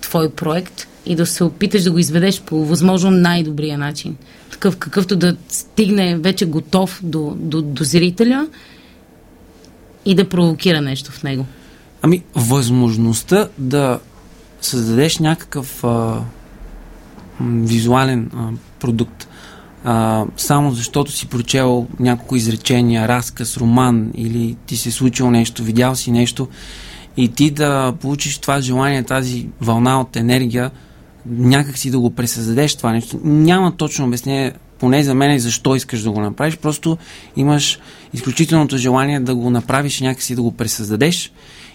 твой 0.00 0.30
проект 0.30 0.86
и 1.06 1.14
да 1.14 1.26
се 1.26 1.44
опиташ 1.44 1.82
да 1.82 1.90
го 1.90 1.98
изведеш 1.98 2.42
по 2.42 2.64
възможно 2.64 3.10
най-добрия 3.10 3.78
начин. 3.78 4.16
Такъв 4.50 4.76
какъвто 4.76 5.16
да 5.16 5.36
стигне 5.48 6.16
вече 6.16 6.46
готов 6.46 7.00
до, 7.02 7.36
до, 7.38 7.62
до 7.62 7.84
зрителя 7.84 8.48
и 10.04 10.14
да 10.14 10.28
провокира 10.28 10.80
нещо 10.80 11.12
в 11.12 11.22
него. 11.22 11.46
Ами, 12.02 12.22
възможността 12.34 13.48
да 13.58 14.00
създадеш 14.60 15.18
някакъв 15.18 15.84
а, 15.84 16.20
визуален 17.40 18.30
а, 18.34 18.48
продукт, 18.80 19.28
а, 19.88 20.24
само 20.36 20.70
защото 20.70 21.12
си 21.12 21.26
прочел 21.26 21.86
няколко 22.00 22.36
изречения, 22.36 23.08
разказ, 23.08 23.56
роман 23.56 24.10
или 24.14 24.56
ти 24.66 24.76
се 24.76 24.88
е 24.88 24.92
случило 24.92 25.30
нещо, 25.30 25.62
видял 25.62 25.94
си 25.94 26.10
нещо 26.10 26.48
и 27.16 27.28
ти 27.28 27.50
да 27.50 27.94
получиш 28.00 28.38
това 28.38 28.60
желание, 28.60 29.02
тази 29.02 29.48
вълна 29.60 30.00
от 30.00 30.16
енергия, 30.16 30.70
някак 31.26 31.78
си 31.78 31.90
да 31.90 31.98
го 31.98 32.10
пресъздадеш 32.10 32.76
това 32.76 32.92
нещо. 32.92 33.20
Няма 33.24 33.76
точно 33.76 34.06
обяснение, 34.06 34.52
поне 34.78 35.02
за 35.02 35.14
мен, 35.14 35.38
защо 35.38 35.74
искаш 35.74 36.02
да 36.02 36.10
го 36.10 36.20
направиш. 36.20 36.56
Просто 36.56 36.98
имаш 37.36 37.78
изключителното 38.14 38.76
желание 38.76 39.20
да 39.20 39.34
го 39.34 39.50
направиш 39.50 40.00
някакси 40.00 40.34
да 40.34 40.42
го 40.42 40.52
пресъздадеш. 40.52 41.32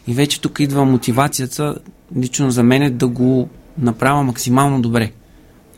И 0.07 0.13
вече 0.13 0.41
тук 0.41 0.59
идва 0.59 0.85
мотивацията 0.85 1.75
лично 2.17 2.51
за 2.51 2.63
мен 2.63 2.97
да 2.97 3.07
го 3.07 3.49
направя 3.77 4.23
максимално 4.23 4.81
добре, 4.81 5.11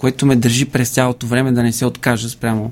което 0.03 0.25
ме 0.25 0.35
държи 0.35 0.65
през 0.65 0.89
цялото 0.89 1.27
време 1.27 1.51
да 1.51 1.63
не 1.63 1.71
се 1.71 1.85
откажа 1.85 2.29
спрямо 2.29 2.71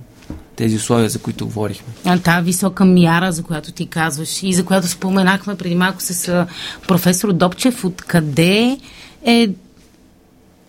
тези 0.56 0.76
условия, 0.76 1.10
за 1.10 1.20
които 1.20 1.46
говорихме. 1.46 1.94
А 2.06 2.20
тази 2.20 2.46
висока 2.46 2.86
мяра, 2.86 3.32
за 3.32 3.44
която 3.44 3.72
ти 3.72 3.86
казваш 3.86 4.44
и 4.44 4.54
за 4.54 4.66
която 4.66 4.88
споменахме 4.88 5.56
преди 5.56 5.76
малко 5.76 5.98
с 6.00 6.48
професор 6.88 7.34
Добчев, 7.34 7.86
откъде 7.86 8.78
е 9.26 9.50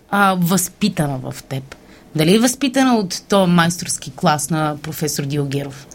а, 0.09 0.35
възпитана 0.39 1.17
в 1.17 1.43
теб? 1.43 1.75
Дали 2.15 2.35
е 2.35 2.39
възпитана 2.39 2.95
от 2.95 3.23
този 3.29 3.51
майсторски 3.51 4.11
клас 4.15 4.49
на 4.49 4.77
професор 4.81 5.23
Диогеров? 5.23 5.87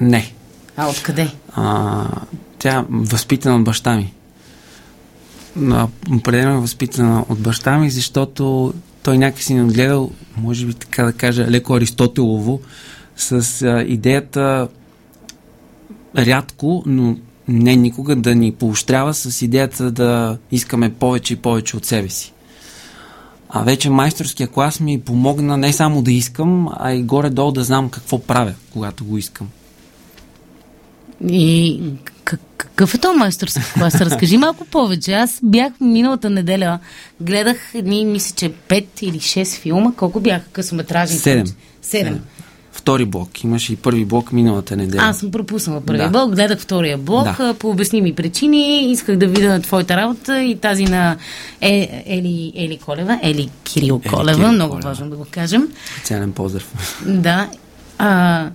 Не. 0.00 0.32
А 0.76 0.88
откъде? 0.88 1.30
А, 1.52 2.06
тя 2.58 2.84
възпитана 2.90 3.56
от 3.56 3.64
баща 3.64 3.96
ми 3.96 4.12
определено 6.12 6.54
е 6.54 6.60
възпитана 6.60 7.24
от 7.28 7.38
баща 7.38 7.78
ми, 7.78 7.90
защото 7.90 8.74
той 9.08 9.18
някакси 9.18 9.54
не 9.54 9.64
отгледал, 9.64 10.10
може 10.36 10.66
би 10.66 10.74
така 10.74 11.04
да 11.04 11.12
кажа, 11.12 11.46
леко 11.50 11.74
Аристотелово, 11.74 12.60
с 13.16 13.62
а, 13.62 13.82
идеята 13.82 14.68
рядко, 16.18 16.82
но 16.86 17.16
не 17.48 17.76
никога 17.76 18.16
да 18.16 18.34
ни 18.34 18.52
поощрява 18.52 19.14
с 19.14 19.42
идеята 19.42 19.90
да 19.90 20.38
искаме 20.50 20.94
повече 20.94 21.34
и 21.34 21.36
повече 21.36 21.76
от 21.76 21.84
себе 21.84 22.08
си. 22.08 22.32
А 23.48 23.62
вече 23.62 23.90
майсторския 23.90 24.48
клас 24.48 24.80
ми 24.80 25.00
помогна 25.00 25.56
не 25.56 25.72
само 25.72 26.02
да 26.02 26.12
искам, 26.12 26.68
а 26.76 26.92
и 26.92 27.02
горе-долу 27.02 27.52
да 27.52 27.64
знам 27.64 27.90
какво 27.90 28.18
правя, 28.18 28.54
когато 28.72 29.04
го 29.04 29.18
искам. 29.18 29.48
И 31.28 31.80
какъв 32.56 32.94
е 32.94 32.98
то 32.98 33.14
майсторски 33.14 33.60
клас? 33.74 33.94
Разкажи 33.94 34.36
малко 34.36 34.64
повече. 34.64 35.12
Аз 35.12 35.40
бях 35.42 35.72
миналата 35.80 36.30
неделя, 36.30 36.78
гледах 37.20 37.56
едни, 37.74 38.04
мисля, 38.04 38.34
че 38.36 38.50
5 38.50 38.84
или 39.02 39.18
6 39.18 39.58
филма. 39.58 39.92
Колко 39.92 40.20
бяха 40.20 40.44
късометражни? 40.44 41.16
Седем. 41.18 41.46
Седем. 41.82 42.20
Втори 42.72 43.04
блок. 43.04 43.44
Имаше 43.44 43.72
и 43.72 43.76
първи 43.76 44.04
блок 44.04 44.32
миналата 44.32 44.76
неделя. 44.76 45.02
Аз 45.02 45.18
съм 45.18 45.30
пропуснала 45.30 45.80
първия 45.80 46.04
Да. 46.04 46.10
блок, 46.10 46.34
гледах 46.34 46.58
втория 46.58 46.98
блок 46.98 47.36
Да. 47.38 47.54
по 47.54 47.70
обясними 47.70 48.14
причини. 48.14 48.92
Исках 48.92 49.16
да 49.16 49.26
видя 49.26 49.60
твоята 49.60 49.96
работа 49.96 50.42
и 50.42 50.56
тази 50.56 50.84
на 50.84 51.16
е, 51.60 52.02
Ели, 52.06 52.52
Ели 52.56 52.78
Колева, 52.78 53.20
Ели 53.22 53.50
Кирил 53.64 54.00
Ели 54.04 54.12
Колева, 54.12 54.38
Кирил 54.38 54.52
много 54.52 54.70
Колева. 54.70 54.88
важно 54.88 55.10
да 55.10 55.16
го 55.16 55.26
кажем. 55.30 55.68
Специален 55.92 56.32
поздрав. 56.32 56.72
Да. 57.06 57.48
А, 57.98 58.46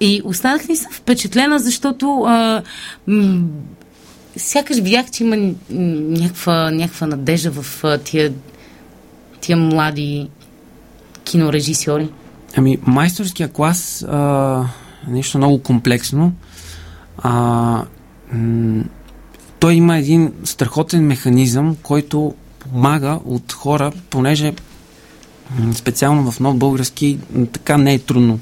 и 0.00 0.22
останах 0.24 0.68
ни 0.68 0.76
съм 0.76 0.92
впечатлена, 0.92 1.58
защото 1.58 2.22
а, 2.22 2.62
сякаш 4.36 4.76
видях, 4.76 5.10
че 5.10 5.24
има 5.24 5.54
някаква, 5.70 6.70
някаква 6.70 7.06
надежда 7.06 7.50
в 7.50 7.84
а, 7.84 7.98
тия, 7.98 8.32
тия 9.40 9.56
млади 9.56 10.28
кинорежисьори. 11.24 12.08
Ами, 12.56 12.78
майсторския 12.86 13.48
клас 13.48 14.02
а, 14.02 14.64
е 15.08 15.10
нещо 15.10 15.38
много 15.38 15.62
комплексно. 15.62 16.32
А, 17.18 17.30
м- 18.32 18.84
той 19.58 19.74
има 19.74 19.96
един 19.96 20.32
страхотен 20.44 21.06
механизъм, 21.06 21.76
който 21.82 22.34
помага 22.58 23.18
от 23.24 23.52
хора, 23.52 23.92
понеже 24.10 24.52
м, 25.58 25.74
специално 25.74 26.30
в 26.30 26.40
нов 26.40 26.56
български 26.56 27.18
така 27.52 27.78
не 27.78 27.94
е 27.94 27.98
трудно 27.98 28.40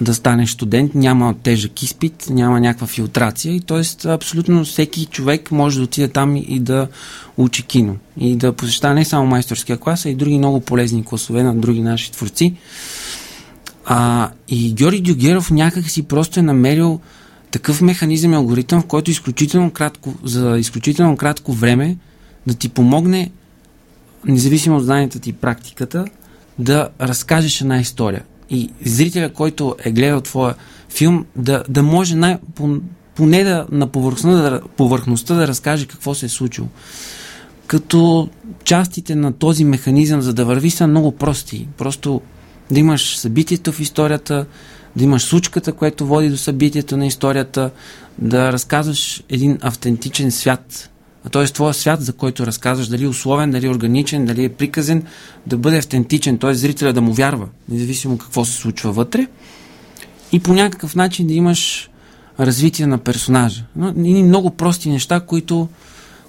да 0.00 0.14
станеш 0.14 0.50
студент, 0.50 0.94
няма 0.94 1.34
тежък 1.42 1.82
изпит, 1.82 2.26
няма 2.30 2.60
някаква 2.60 2.86
филтрация 2.86 3.54
и 3.54 3.60
т.е. 3.60 4.08
абсолютно 4.08 4.64
всеки 4.64 5.06
човек 5.06 5.50
може 5.50 5.78
да 5.78 5.84
отиде 5.84 6.08
там 6.08 6.36
и 6.36 6.60
да 6.60 6.88
учи 7.36 7.62
кино 7.62 7.96
и 8.20 8.36
да 8.36 8.52
посещава 8.52 8.94
не 8.94 9.04
само 9.04 9.26
майсторския 9.26 9.78
клас, 9.78 10.06
а 10.06 10.10
и 10.10 10.14
други 10.14 10.38
много 10.38 10.60
полезни 10.60 11.04
класове 11.04 11.42
на 11.42 11.54
други 11.54 11.80
наши 11.80 12.12
творци. 12.12 12.54
А, 13.86 14.30
и 14.48 14.74
Георги 14.74 15.00
Дюгеров 15.00 15.50
някак 15.50 15.90
си 15.90 16.02
просто 16.02 16.40
е 16.40 16.42
намерил 16.42 17.00
такъв 17.50 17.80
механизъм 17.80 18.32
и 18.32 18.36
алгоритъм, 18.36 18.82
в 18.82 18.86
който 18.86 19.10
изключително 19.10 19.70
кратко, 19.70 20.14
за 20.24 20.58
изключително 20.58 21.16
кратко 21.16 21.52
време 21.52 21.96
да 22.46 22.54
ти 22.54 22.68
помогне, 22.68 23.30
независимо 24.24 24.76
от 24.76 24.84
знанията 24.84 25.18
ти 25.18 25.30
и 25.30 25.32
практиката, 25.32 26.04
да 26.58 26.88
разкажеш 27.00 27.60
една 27.60 27.78
история. 27.78 28.22
И 28.54 28.70
зрителя, 28.84 29.32
който 29.32 29.76
е 29.84 29.92
гледал 29.92 30.20
твоя 30.20 30.54
филм, 30.88 31.24
да, 31.36 31.64
да 31.68 31.82
може 31.82 32.16
най, 32.16 32.38
по, 32.54 32.76
поне 33.14 33.44
да, 33.44 33.66
на 33.70 33.86
повърхността 33.86 34.50
да, 34.50 34.60
повърхността 34.76 35.34
да 35.34 35.48
разкаже 35.48 35.86
какво 35.86 36.14
се 36.14 36.26
е 36.26 36.28
случило. 36.28 36.68
Като 37.66 38.28
частите 38.64 39.14
на 39.14 39.32
този 39.32 39.64
механизъм, 39.64 40.20
за 40.20 40.34
да 40.34 40.44
върви, 40.44 40.70
са 40.70 40.86
много 40.86 41.12
прости. 41.12 41.68
Просто 41.78 42.20
да 42.70 42.80
имаш 42.80 43.16
събитието 43.16 43.72
в 43.72 43.80
историята, 43.80 44.46
да 44.96 45.04
имаш 45.04 45.22
случката, 45.22 45.72
което 45.72 46.06
води 46.06 46.28
до 46.28 46.36
събитието 46.36 46.96
на 46.96 47.06
историята, 47.06 47.70
да 48.18 48.52
разказваш 48.52 49.22
един 49.28 49.58
автентичен 49.60 50.30
свят. 50.30 50.90
Т.е. 51.32 51.44
твоя 51.44 51.74
свят, 51.74 52.02
за 52.02 52.12
който 52.12 52.46
разказваш, 52.46 52.88
дали 52.88 53.04
е 53.04 53.08
условен, 53.08 53.50
дали 53.50 53.66
е 53.66 53.70
органичен, 53.70 54.26
дали 54.26 54.44
е 54.44 54.48
приказен, 54.48 55.02
да 55.46 55.56
бъде 55.56 55.78
автентичен, 55.78 56.38
т.е. 56.38 56.54
зрителя 56.54 56.92
да 56.92 57.00
му 57.00 57.12
вярва, 57.12 57.48
независимо 57.68 58.18
какво 58.18 58.44
се 58.44 58.52
случва 58.52 58.92
вътре. 58.92 59.26
И 60.32 60.40
по 60.40 60.52
някакъв 60.54 60.94
начин 60.94 61.26
да 61.26 61.32
имаш 61.32 61.90
развитие 62.40 62.86
на 62.86 62.98
персонажа. 62.98 63.64
Но, 63.76 63.88
и 64.04 64.22
много 64.22 64.50
прости 64.50 64.90
неща, 64.90 65.20
които 65.20 65.68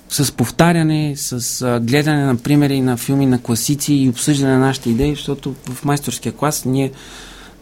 с 0.09 0.31
повтаряне, 0.31 1.13
с 1.15 1.61
а, 1.61 1.79
гледане 1.79 2.25
на 2.25 2.35
примери 2.35 2.81
на 2.81 2.97
филми 2.97 3.25
на 3.25 3.41
класици 3.41 3.93
и 3.93 4.09
обсъждане 4.09 4.53
на 4.53 4.59
нашите 4.59 4.89
идеи, 4.89 5.15
защото 5.15 5.55
в 5.69 5.85
майсторския 5.85 6.33
клас 6.33 6.65
ние 6.65 6.91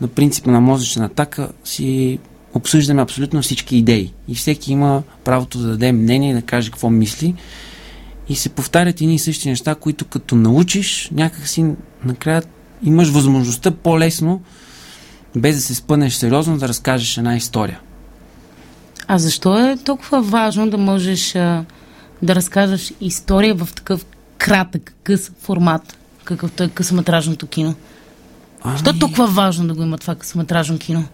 на 0.02 0.08
принципа 0.08 0.52
на 0.52 0.62
мозъчна 0.62 1.06
атака 1.06 1.50
си 1.64 2.20
обсъждаме 2.54 3.02
абсолютно 3.02 3.42
всички 3.42 3.78
идеи. 3.78 4.14
И 4.28 4.36
всеки 4.36 4.72
има 4.72 5.04
правото 5.24 5.60
да 5.60 5.68
даде 5.68 5.92
мнение 5.92 6.32
и 6.32 6.34
да 6.34 6.42
каже 6.42 6.72
какво 6.72 6.90
мисли. 6.90 7.36
И 8.30 8.36
се 8.36 8.50
повтарят 8.50 9.02
едни 9.02 9.16
и 9.16 9.20
същи 9.20 9.50
неща, 9.50 9.76
които 9.76 10.06
като 10.06 10.36
научиш, 10.36 11.10
някакси 11.12 11.66
накрая 12.06 12.44
имаш 12.84 13.10
възможността 13.10 13.72
по-лесно, 13.72 14.42
без 15.36 15.56
да 15.56 15.62
се 15.62 15.76
спънеш 15.76 16.14
сериозно, 16.14 16.58
да 16.58 16.68
разкажеш 16.68 17.18
една 17.18 17.36
история. 17.36 17.80
А 19.08 19.18
защо 19.18 19.70
е 19.70 19.78
толкова 19.78 20.22
важно 20.22 20.70
да 20.70 20.78
можеш 20.78 21.36
а, 21.36 21.66
да 22.22 22.36
разкажеш 22.36 22.94
история 23.02 23.56
в 23.56 23.70
такъв 23.76 24.06
кратък, 24.38 24.96
къс 25.04 25.32
формат, 25.40 25.98
какъвто 26.24 26.64
е 26.64 26.70
късометражното 26.70 27.48
кино? 27.48 27.76
Ами... 28.64 28.78
Защо 28.78 28.90
е 28.90 29.00
толкова 29.00 29.28
важно 29.28 29.68
да 29.68 29.74
го 29.74 29.84
има 29.84 29.98
това 29.98 30.16
късометражно 30.16 30.78
кино? 30.78 31.06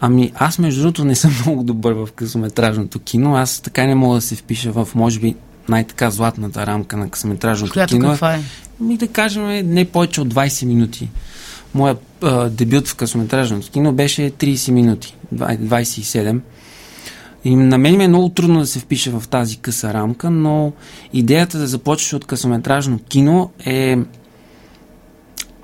Ами 0.00 0.32
аз 0.34 0.58
между 0.58 0.82
другото 0.82 1.04
не 1.04 1.14
съм 1.14 1.34
много 1.46 1.62
добър 1.62 1.92
в 1.92 2.08
късометражното 2.14 2.98
кино. 2.98 3.36
Аз 3.36 3.60
така 3.60 3.86
не 3.86 3.94
мога 3.94 4.14
да 4.14 4.20
се 4.20 4.36
впиша 4.36 4.72
в, 4.72 4.88
може 4.94 5.20
би, 5.20 5.34
най-така 5.68 6.10
златната 6.10 6.66
рамка 6.66 6.96
на 6.96 7.10
късометражното 7.10 7.72
Която 7.72 7.94
кино. 7.94 8.10
каква 8.10 8.34
е? 8.34 8.40
Ми 8.80 8.96
да 8.96 9.08
кажем 9.08 9.46
не 9.74 9.84
повече 9.84 10.20
от 10.20 10.34
20 10.34 10.66
минути. 10.66 11.08
Моят 11.74 12.02
а, 12.22 12.48
дебют 12.48 12.88
в 12.88 12.94
късометражното 12.94 13.70
кино 13.70 13.92
беше 13.92 14.30
30 14.30 14.70
минути, 14.70 15.16
27. 15.34 16.40
И 17.44 17.56
на 17.56 17.78
мен 17.78 17.96
ми 17.96 18.04
е 18.04 18.08
много 18.08 18.28
трудно 18.28 18.60
да 18.60 18.66
се 18.66 18.78
впиша 18.78 19.20
в 19.20 19.28
тази 19.28 19.56
къса 19.56 19.94
рамка, 19.94 20.30
но 20.30 20.72
идеята 21.12 21.58
да 21.58 21.66
започнеш 21.66 22.12
от 22.12 22.24
късометражно 22.24 22.98
кино 22.98 23.50
е 23.66 23.98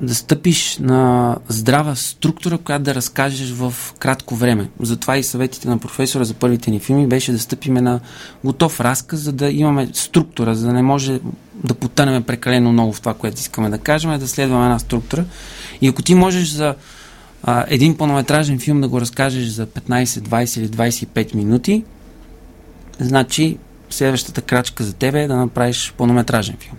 да 0.00 0.14
стъпиш 0.14 0.78
на 0.80 1.36
здрава 1.48 1.94
структура, 1.94 2.58
която 2.58 2.84
да 2.84 2.94
разкажеш 2.94 3.50
в 3.50 3.74
кратко 3.98 4.34
време. 4.34 4.68
Затова 4.80 5.16
и 5.16 5.22
съветите 5.22 5.68
на 5.68 5.78
професора 5.78 6.24
за 6.24 6.34
първите 6.34 6.70
ни 6.70 6.80
филми 6.80 7.06
беше 7.06 7.32
да 7.32 7.38
стъпиме 7.38 7.80
на 7.80 8.00
готов 8.44 8.80
разказ, 8.80 9.20
за 9.20 9.32
да 9.32 9.50
имаме 9.50 9.88
структура, 9.92 10.54
за 10.54 10.66
да 10.66 10.72
не 10.72 10.82
може 10.82 11.20
да 11.54 11.74
потънем 11.74 12.22
прекалено 12.22 12.72
много 12.72 12.92
в 12.92 13.00
това, 13.00 13.14
което 13.14 13.40
искаме 13.40 13.70
да 13.70 13.78
кажем, 13.78 14.10
а 14.10 14.18
да 14.18 14.28
следваме 14.28 14.64
една 14.64 14.78
структура. 14.78 15.24
И 15.80 15.88
ако 15.88 16.02
ти 16.02 16.14
можеш 16.14 16.48
за 16.48 16.74
а, 17.42 17.64
един 17.68 17.96
пълнометражен 17.96 18.58
филм 18.58 18.80
да 18.80 18.88
го 18.88 19.00
разкажеш 19.00 19.46
за 19.46 19.66
15, 19.66 20.04
20 20.04 20.60
или 20.60 20.68
25 20.68 21.34
минути, 21.34 21.84
значи 23.00 23.58
следващата 23.90 24.42
крачка 24.42 24.84
за 24.84 24.92
тебе 24.92 25.22
е 25.22 25.28
да 25.28 25.36
направиш 25.36 25.94
пълнометражен 25.96 26.56
филм. 26.60 26.76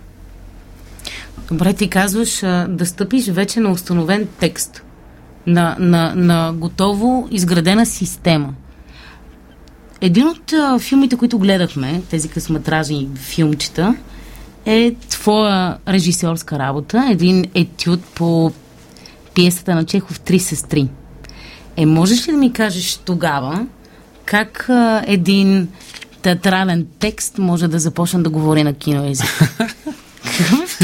Добре, 1.48 1.72
ти 1.72 1.90
казваш 1.90 2.42
а, 2.42 2.66
да 2.68 2.86
стъпиш 2.86 3.26
вече 3.26 3.60
на 3.60 3.70
установен 3.70 4.28
текст, 4.40 4.82
на, 5.46 5.76
на, 5.78 6.12
на 6.14 6.52
готово 6.52 7.28
изградена 7.30 7.86
система. 7.86 8.54
Един 10.00 10.28
от 10.28 10.52
а, 10.52 10.78
филмите, 10.78 11.16
които 11.16 11.38
гледахме, 11.38 12.02
тези 12.10 12.28
късометражни 12.28 13.08
филмчета, 13.14 13.94
е 14.66 14.94
твоя 15.08 15.76
режисьорска 15.88 16.58
работа, 16.58 17.08
един 17.10 17.44
етюд 17.54 18.00
по 18.14 18.52
пиесата 19.34 19.74
на 19.74 19.84
Чехов 19.84 20.20
Три 20.20 20.38
сестри. 20.38 20.88
Е, 21.76 21.86
можеш 21.86 22.28
ли 22.28 22.32
да 22.32 22.38
ми 22.38 22.52
кажеш 22.52 22.96
тогава 22.96 23.66
как 24.24 24.66
а, 24.68 25.02
един 25.06 25.68
театрален 26.22 26.86
текст 26.98 27.38
може 27.38 27.68
да 27.68 27.78
започне 27.78 28.22
да 28.22 28.30
говори 28.30 28.64
на 28.64 28.74
киноезик? 28.74 29.58
Какъв 30.38 30.78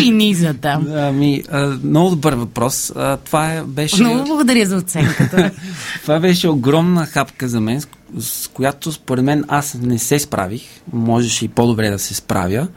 там? 0.61 0.87
Ами, 0.97 1.43
а, 1.51 1.79
много 1.85 2.11
добър 2.11 2.33
въпрос. 2.33 2.93
А, 2.97 3.17
това 3.17 3.53
е, 3.53 3.63
беше... 3.63 4.03
Много 4.03 4.25
благодаря 4.25 4.67
за 4.67 4.77
оценката. 4.77 5.51
Това 6.03 6.21
беше 6.21 6.49
огромна 6.49 7.07
хапка 7.07 7.49
за 7.49 7.61
мен, 7.61 7.83
с, 8.19 8.49
която 8.49 8.93
според 8.93 9.25
мен 9.25 9.45
аз 9.49 9.75
не 9.75 9.99
се 9.99 10.19
справих. 10.19 10.63
Можеше 10.93 11.45
и 11.45 11.49
по-добре 11.49 11.91
да 11.91 11.99
се 11.99 12.15
справя. 12.15 12.69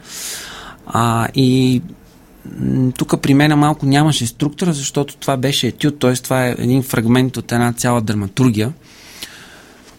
А, 0.86 1.28
и 1.34 1.82
тук 2.98 3.20
при 3.20 3.34
мен 3.34 3.58
малко 3.58 3.86
нямаше 3.86 4.26
структура, 4.26 4.72
защото 4.72 5.16
това 5.16 5.36
беше 5.36 5.66
етюд, 5.66 5.98
т.е. 5.98 6.14
това 6.14 6.46
е 6.46 6.54
един 6.58 6.82
фрагмент 6.82 7.36
от 7.36 7.52
една 7.52 7.72
цяла 7.72 8.00
драматургия. 8.00 8.72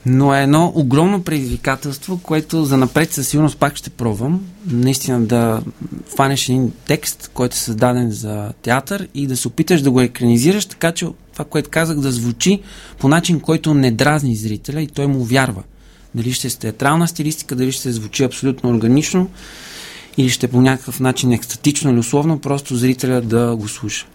Но 0.09 0.35
е 0.35 0.43
едно 0.43 0.71
огромно 0.75 1.23
предизвикателство, 1.23 2.19
което 2.23 2.65
за 2.65 2.77
напред 2.77 3.13
със 3.13 3.27
сигурност 3.27 3.57
пак 3.57 3.75
ще 3.75 3.89
пробвам. 3.89 4.41
Наистина 4.67 5.21
да 5.21 5.61
фанеш 6.15 6.49
един 6.49 6.71
текст, 6.85 7.31
който 7.33 7.53
е 7.53 7.57
създаден 7.57 8.11
за 8.11 8.53
театър 8.61 9.07
и 9.13 9.27
да 9.27 9.37
се 9.37 9.47
опиташ 9.47 9.81
да 9.81 9.91
го 9.91 10.01
екранизираш, 10.01 10.65
така 10.65 10.91
че 10.91 11.07
това, 11.33 11.45
което 11.45 11.69
казах, 11.69 11.97
да 11.97 12.11
звучи 12.11 12.61
по 12.99 13.07
начин, 13.07 13.39
който 13.39 13.73
не 13.73 13.91
дразни 13.91 14.35
зрителя 14.35 14.81
и 14.81 14.87
той 14.87 15.07
му 15.07 15.23
вярва. 15.23 15.63
Дали 16.15 16.33
ще 16.33 16.47
е 16.47 16.51
театрална 16.51 17.07
стилистика, 17.07 17.55
дали 17.55 17.71
ще 17.71 17.91
звучи 17.91 18.23
абсолютно 18.23 18.69
органично 18.69 19.29
или 20.17 20.29
ще 20.29 20.47
по 20.47 20.61
някакъв 20.61 20.99
начин 20.99 21.31
екстатично 21.31 21.91
или 21.91 21.99
условно, 21.99 22.39
просто 22.39 22.75
зрителя 22.75 23.21
да 23.21 23.55
го 23.55 23.67
слуша. 23.67 24.05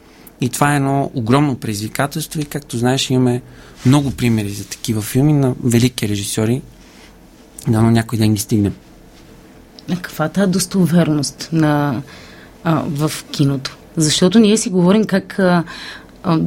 И 0.42 0.48
това 0.48 0.72
е 0.72 0.76
едно 0.76 1.10
огромно 1.14 1.56
предизвикателство 1.56 2.40
и 2.40 2.44
както 2.44 2.78
знаеш 2.78 3.10
имаме 3.10 3.42
много 3.86 4.10
примери 4.10 4.50
за 4.50 4.64
такива 4.64 5.02
филми 5.02 5.32
на 5.32 5.54
велики 5.64 6.08
режисьори. 6.08 6.62
Дано 7.68 7.90
някой 7.90 8.18
ден 8.18 8.34
ги 8.34 8.40
стигнем. 8.40 8.74
Каква 10.02 10.30
е 10.36 10.46
достоверност 10.46 11.48
на, 11.52 12.02
а, 12.64 12.82
в 12.88 13.12
киното? 13.30 13.76
Защото 13.96 14.38
ние 14.38 14.56
си 14.56 14.70
говорим 14.70 15.04
как 15.04 15.38
а, 15.38 15.64
а, 16.22 16.38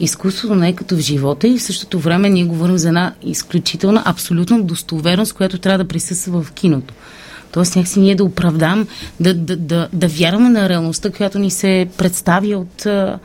изкуството 0.00 0.54
не 0.54 0.68
е 0.68 0.76
като 0.76 0.96
в 0.96 1.00
живота 1.00 1.48
и 1.48 1.58
в 1.58 1.62
същото 1.62 1.98
време 1.98 2.30
ние 2.30 2.44
говорим 2.44 2.78
за 2.78 2.88
една 2.88 3.14
изключителна, 3.22 4.02
абсолютна 4.04 4.62
достоверност, 4.62 5.32
която 5.32 5.58
трябва 5.58 5.84
да 5.84 5.88
присъства 5.88 6.42
в 6.42 6.52
киното. 6.52 6.94
Тоест 7.54 7.76
някакси 7.76 8.00
ние 8.00 8.14
да 8.14 8.24
оправдам, 8.24 8.86
да, 9.20 9.34
да, 9.34 9.56
да, 9.56 9.88
да 9.92 10.08
вярваме 10.08 10.48
на 10.48 10.68
реалността, 10.68 11.10
която 11.10 11.38
ни 11.38 11.50
се 11.50 11.88
представи 11.96 12.54
от 12.54 12.86
а, 12.86 13.18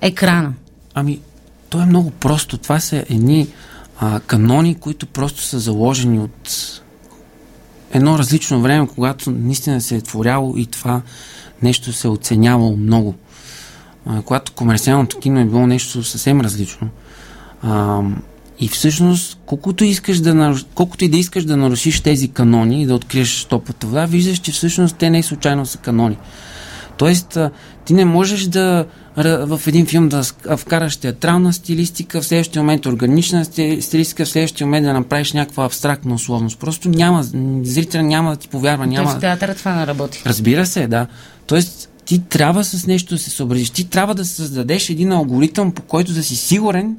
екрана. 0.00 0.52
Ами, 0.94 1.20
то 1.68 1.80
е 1.80 1.86
много 1.86 2.10
просто. 2.10 2.58
Това 2.58 2.80
са 2.80 3.04
едни 3.10 3.48
а, 3.98 4.20
канони, 4.20 4.74
които 4.74 5.06
просто 5.06 5.42
са 5.42 5.58
заложени 5.58 6.18
от 6.18 6.80
едно 7.92 8.18
различно 8.18 8.62
време, 8.62 8.88
когато 8.94 9.30
наистина 9.30 9.80
се 9.80 9.96
е 9.96 10.00
творяло 10.00 10.54
и 10.56 10.66
това 10.66 11.02
нещо 11.62 11.92
се 11.92 12.06
е 12.06 12.10
оценявало 12.10 12.76
много. 12.76 13.14
А, 14.06 14.22
когато 14.22 14.52
комерциалното 14.52 15.18
кино 15.18 15.40
е 15.40 15.44
било 15.44 15.66
нещо 15.66 16.02
съвсем 16.02 16.40
различно. 16.40 16.88
А, 17.62 18.02
и 18.60 18.68
всъщност, 18.68 19.38
колкото, 19.46 19.84
искаш 19.84 20.18
да 20.18 20.34
наруш... 20.34 20.64
колкото 20.74 21.04
и 21.04 21.08
да 21.08 21.16
искаш 21.16 21.44
да 21.44 21.56
нарушиш 21.56 22.00
тези 22.00 22.28
канони 22.28 22.82
и 22.82 22.86
да 22.86 22.94
откриеш 22.94 23.44
топлата 23.44 23.86
вода, 23.86 24.06
виждаш, 24.06 24.38
че 24.38 24.52
всъщност 24.52 24.96
те 24.96 25.10
не 25.10 25.22
случайно 25.22 25.66
са 25.66 25.78
канони. 25.78 26.16
Тоест, 26.96 27.38
ти 27.84 27.94
не 27.94 28.04
можеш 28.04 28.44
да 28.44 28.86
в 29.16 29.60
един 29.66 29.86
филм 29.86 30.08
да 30.08 30.22
вкараш 30.56 30.96
театрална 30.96 31.52
стилистика, 31.52 32.20
в 32.20 32.26
следващия 32.26 32.62
момент 32.62 32.86
органична 32.86 33.44
стилистика, 33.44 34.24
в 34.24 34.28
следващия 34.28 34.66
момент 34.66 34.86
да 34.86 34.92
направиш 34.92 35.32
някаква 35.32 35.64
абстрактна 35.64 36.14
условност. 36.14 36.58
Просто 36.58 36.88
няма, 36.88 37.22
зрителя 37.62 38.02
няма 38.02 38.30
да 38.30 38.36
ти 38.36 38.48
повярва. 38.48 38.86
Няма... 38.86 39.10
в 39.10 39.20
театъра 39.20 39.54
това 39.54 39.74
не 39.74 39.86
работи. 39.86 40.22
Разбира 40.26 40.66
се, 40.66 40.86
да. 40.86 41.06
Тоест, 41.46 41.90
ти 42.04 42.18
трябва 42.18 42.64
с 42.64 42.86
нещо 42.86 43.14
да 43.14 43.18
се 43.18 43.30
съобразиш. 43.30 43.70
Ти 43.70 43.84
трябва 43.84 44.14
да 44.14 44.24
създадеш 44.24 44.90
един 44.90 45.12
алгоритъм, 45.12 45.72
по 45.72 45.82
който 45.82 46.12
да 46.12 46.22
си 46.22 46.36
сигурен, 46.36 46.96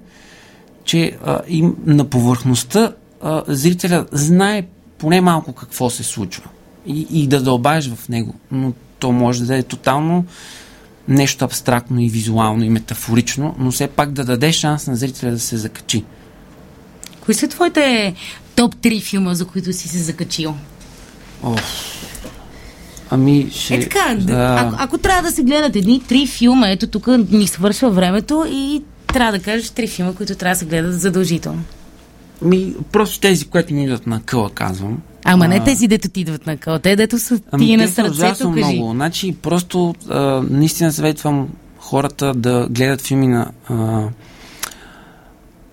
че 0.84 1.18
а, 1.26 1.40
им, 1.48 1.76
на 1.86 2.06
повърхността 2.06 2.94
а, 3.22 3.44
зрителя 3.48 4.06
знае 4.12 4.64
поне 4.98 5.22
малко 5.22 5.54
какво 5.54 5.90
се 5.90 6.04
случва 6.04 6.44
и, 6.86 7.08
и 7.12 7.28
да 7.28 7.42
дълбаеш 7.42 7.90
в 7.90 8.10
него. 8.10 8.36
Но 8.52 8.74
то 9.00 9.12
може 9.12 9.44
да 9.44 9.58
е 9.58 9.64
тотално 9.64 10.26
нещо 11.08 11.46
абстрактно 11.46 12.02
и 12.02 12.10
визуално 12.10 12.64
и 12.64 12.70
метафорично, 12.70 13.56
но 13.60 13.72
все 13.72 13.88
пак 13.88 14.12
да 14.12 14.26
даде 14.26 14.52
шанс 14.52 14.88
на 14.88 14.96
зрителя 14.96 15.32
да 15.32 15.40
се 15.40 15.58
закачи. 15.58 16.04
Кои 17.26 17.34
са 17.34 17.48
твоите 17.48 18.14
топ 18.56 18.76
3 18.76 19.02
филма, 19.04 19.34
за 19.34 19.46
които 19.46 19.74
си 19.74 19.88
се 19.88 19.98
закачил? 19.98 20.56
О, 21.44 21.56
ами 23.10 23.50
ще... 23.52 23.76
Е 23.76 23.80
така, 23.80 24.16
да... 24.20 24.58
ако, 24.60 24.76
ако 24.80 24.98
трябва 24.98 25.22
да 25.22 25.36
се 25.36 25.44
гледат 25.44 25.76
едни 25.76 26.04
три 26.08 26.28
филма, 26.28 26.70
ето 26.70 26.88
тук 26.88 27.08
ни 27.32 27.48
свършва 27.48 27.90
времето 27.90 28.46
и 28.50 28.82
трябва 29.12 29.32
да 29.32 29.44
кажеш 29.44 29.70
три 29.70 29.88
филма, 29.88 30.14
които 30.14 30.36
трябва 30.36 30.56
да 30.56 30.60
се 30.60 30.66
гледат 30.66 31.00
задължително. 31.00 31.64
Ми, 32.42 32.74
просто 32.92 33.20
тези, 33.20 33.46
които 33.46 33.74
ми 33.74 33.84
идват 33.84 34.08
на 34.08 34.22
къла, 34.22 34.50
казвам. 34.50 35.02
Ама 35.24 35.48
не 35.48 35.64
тези, 35.64 35.88
дето 35.88 36.10
ти 36.10 36.22
идват 36.22 36.48
на 36.48 36.58
къл, 36.58 36.80
те 36.80 36.96
дето 36.96 37.20
са 37.20 37.40
ами, 37.52 37.66
ти 37.66 37.78
на 37.78 37.88
сърцето, 37.88 38.54
кажи. 38.54 38.76
много. 38.76 38.92
Значи, 38.92 39.36
просто 39.42 39.96
а, 40.10 40.44
наистина 40.50 40.92
съветвам 40.92 41.50
хората 41.78 42.34
да 42.34 42.68
гледат 42.70 43.02
филми 43.02 43.28
на 43.28 43.52
а, 43.70 44.04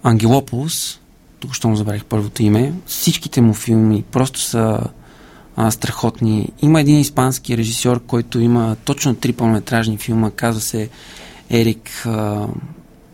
Ангелополос, 0.02 1.00
тук 1.40 1.54
ще 1.54 1.66
му 1.66 1.76
забравих 1.76 2.04
първото 2.04 2.42
име. 2.42 2.72
Всичките 2.86 3.40
му 3.40 3.54
филми 3.54 4.04
просто 4.10 4.40
са 4.40 4.80
а, 5.56 5.70
страхотни. 5.70 6.48
Има 6.62 6.80
един 6.80 6.98
испански 6.98 7.56
режисьор, 7.56 8.02
който 8.06 8.40
има 8.40 8.76
точно 8.84 9.14
три 9.14 9.32
пълнометражни 9.32 9.96
филма, 9.96 10.30
казва 10.30 10.60
се 10.60 10.88
Ерик... 11.50 11.90
А, 12.06 12.46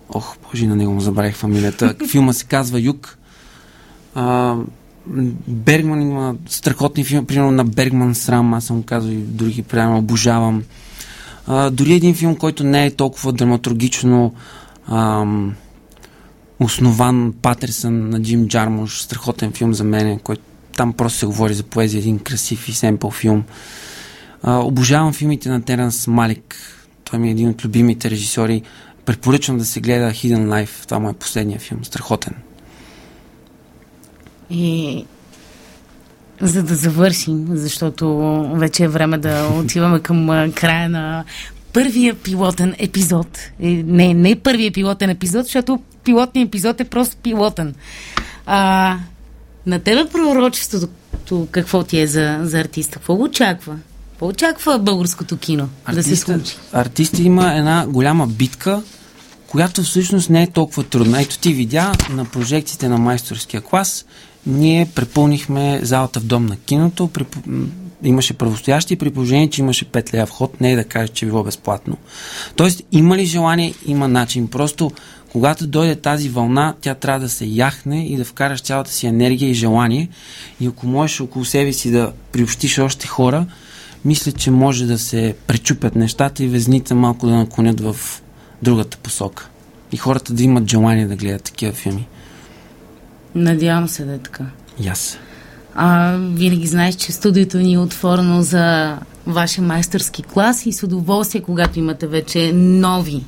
ох, 0.08 0.36
боже, 0.42 0.66
на 0.66 0.76
него 0.76 0.92
му 0.92 1.00
забравих 1.00 1.36
фамилията. 1.36 1.94
Филма 2.10 2.32
се 2.32 2.44
казва 2.44 2.80
Юг. 2.80 3.18
А, 4.14 4.56
Бергман 5.46 6.02
има 6.02 6.34
страхотни 6.46 7.04
филми, 7.04 7.26
примерно 7.26 7.50
на 7.50 7.64
Бергман 7.64 8.14
Срам, 8.14 8.54
аз 8.54 8.64
съм 8.64 8.82
казал 8.82 9.10
и 9.10 9.16
други, 9.16 9.62
примерно 9.62 9.98
обожавам. 9.98 10.62
А, 11.46 11.70
дори 11.70 11.92
един 11.92 12.14
филм, 12.14 12.36
който 12.36 12.64
не 12.64 12.86
е 12.86 12.90
толкова 12.90 13.32
драматургично 13.32 14.34
ам, 14.88 15.54
основан 16.60 17.34
Патерсън 17.42 18.08
на 18.08 18.22
Джим 18.22 18.48
Джармуш, 18.48 19.00
страхотен 19.00 19.52
филм 19.52 19.74
за 19.74 19.84
мен, 19.84 20.18
който 20.18 20.42
там 20.76 20.92
просто 20.92 21.18
се 21.18 21.26
говори 21.26 21.54
за 21.54 21.62
поезия, 21.62 21.98
един 21.98 22.18
красив 22.18 22.68
и 22.68 22.72
семпъл 22.72 23.10
филм. 23.10 23.44
А, 24.42 24.58
обожавам 24.58 25.12
филмите 25.12 25.48
на 25.48 25.62
Теренс 25.62 26.06
Малик. 26.06 26.56
Той 27.04 27.18
ми 27.18 27.28
е 27.28 27.30
един 27.30 27.48
от 27.48 27.64
любимите 27.64 28.10
режисьори. 28.10 28.62
Препоръчвам 29.04 29.58
да 29.58 29.64
се 29.64 29.80
гледа 29.80 30.10
Hidden 30.10 30.46
Life. 30.46 30.84
Това 30.84 30.98
му 30.98 31.10
е 31.10 31.12
последния 31.12 31.60
филм. 31.60 31.84
Страхотен. 31.84 32.34
И 34.50 35.04
за 36.40 36.62
да 36.62 36.74
завършим, 36.74 37.46
защото 37.50 38.08
вече 38.54 38.84
е 38.84 38.88
време 38.88 39.18
да 39.18 39.48
отиваме 39.64 40.00
към 40.00 40.52
края 40.54 40.88
на 40.88 41.24
първия 41.72 42.14
пилотен 42.14 42.74
епизод. 42.78 43.38
Не, 43.60 44.14
не 44.14 44.36
първия 44.36 44.72
пилотен 44.72 45.10
епизод, 45.10 45.44
защото 45.44 45.80
пилотният 46.04 46.48
епизод 46.48 46.80
е 46.80 46.84
просто 46.84 47.16
пилотен. 47.16 47.74
А, 48.46 48.96
на 49.66 49.78
тебе 49.78 50.08
пророчеството 50.08 51.46
какво 51.50 51.84
ти 51.84 52.00
е 52.00 52.06
за, 52.06 52.40
за 52.42 52.60
артиста? 52.60 52.92
Какво 52.92 53.16
го 53.16 53.22
очаква? 53.22 53.76
Какво 54.24 54.32
очаква 54.32 54.78
българското 54.78 55.36
кино 55.36 55.68
артиста, 55.84 56.10
да 56.10 56.16
се 56.16 56.22
случи? 56.22 56.56
Артиста 56.72 57.22
има 57.22 57.54
една 57.54 57.86
голяма 57.86 58.26
битка, 58.26 58.82
която 59.46 59.82
всъщност 59.82 60.30
не 60.30 60.42
е 60.42 60.46
толкова 60.50 60.84
трудна. 60.84 61.22
Ето 61.22 61.38
ти 61.38 61.52
видя 61.52 61.92
на 62.10 62.24
прожекциите 62.24 62.88
на 62.88 62.98
майсторския 62.98 63.60
клас 63.60 64.04
ние 64.46 64.88
препълнихме 64.94 65.80
залата 65.82 66.20
в 66.20 66.24
дом 66.24 66.46
на 66.46 66.56
киното, 66.56 67.08
при, 67.08 67.26
имаше 68.02 68.34
правостоящи 68.34 68.96
при 68.96 69.10
положение, 69.10 69.50
че 69.50 69.62
имаше 69.62 69.84
5 69.84 70.14
лея 70.14 70.26
вход, 70.26 70.60
не 70.60 70.72
е 70.72 70.76
да 70.76 70.84
кажа, 70.84 71.12
че 71.12 71.26
било 71.26 71.44
безплатно. 71.44 71.96
Тоест, 72.56 72.82
има 72.92 73.16
ли 73.16 73.24
желание, 73.24 73.74
има 73.86 74.08
начин. 74.08 74.48
Просто, 74.48 74.90
когато 75.32 75.66
дойде 75.66 75.96
тази 75.96 76.28
вълна, 76.28 76.74
тя 76.80 76.94
трябва 76.94 77.20
да 77.20 77.28
се 77.28 77.44
яхне 77.44 78.06
и 78.06 78.16
да 78.16 78.24
вкараш 78.24 78.60
цялата 78.60 78.90
си 78.90 79.06
енергия 79.06 79.50
и 79.50 79.54
желание. 79.54 80.08
И 80.60 80.66
ако 80.66 80.86
можеш 80.86 81.20
около 81.20 81.44
себе 81.44 81.72
си 81.72 81.90
да 81.90 82.12
приобщиш 82.32 82.78
още 82.78 83.06
хора, 83.06 83.46
мисля, 84.04 84.32
че 84.32 84.50
може 84.50 84.86
да 84.86 84.98
се 84.98 85.34
пречупят 85.46 85.94
нещата 85.94 86.44
и 86.44 86.48
везните 86.48 86.94
малко 86.94 87.26
да 87.26 87.32
наклонят 87.32 87.80
в 87.80 87.96
другата 88.62 88.96
посока. 88.96 89.48
И 89.92 89.96
хората 89.96 90.34
да 90.34 90.42
имат 90.42 90.70
желание 90.70 91.06
да 91.06 91.16
гледат 91.16 91.42
такива 91.42 91.72
филми. 91.72 92.06
Надявам 93.34 93.88
се 93.88 94.04
да 94.04 94.14
е 94.14 94.18
така. 94.18 94.44
Yes. 94.80 95.16
А, 95.74 96.16
винаги 96.16 96.66
знаеш, 96.66 96.94
че 96.94 97.12
студиото 97.12 97.58
ни 97.58 97.74
е 97.74 97.78
отворено 97.78 98.42
за 98.42 98.98
вашия 99.26 99.64
майсторски 99.64 100.22
клас 100.22 100.66
и 100.66 100.72
с 100.72 100.82
удоволствие, 100.82 101.40
когато 101.40 101.78
имате 101.78 102.06
вече 102.06 102.52
нови 102.54 103.24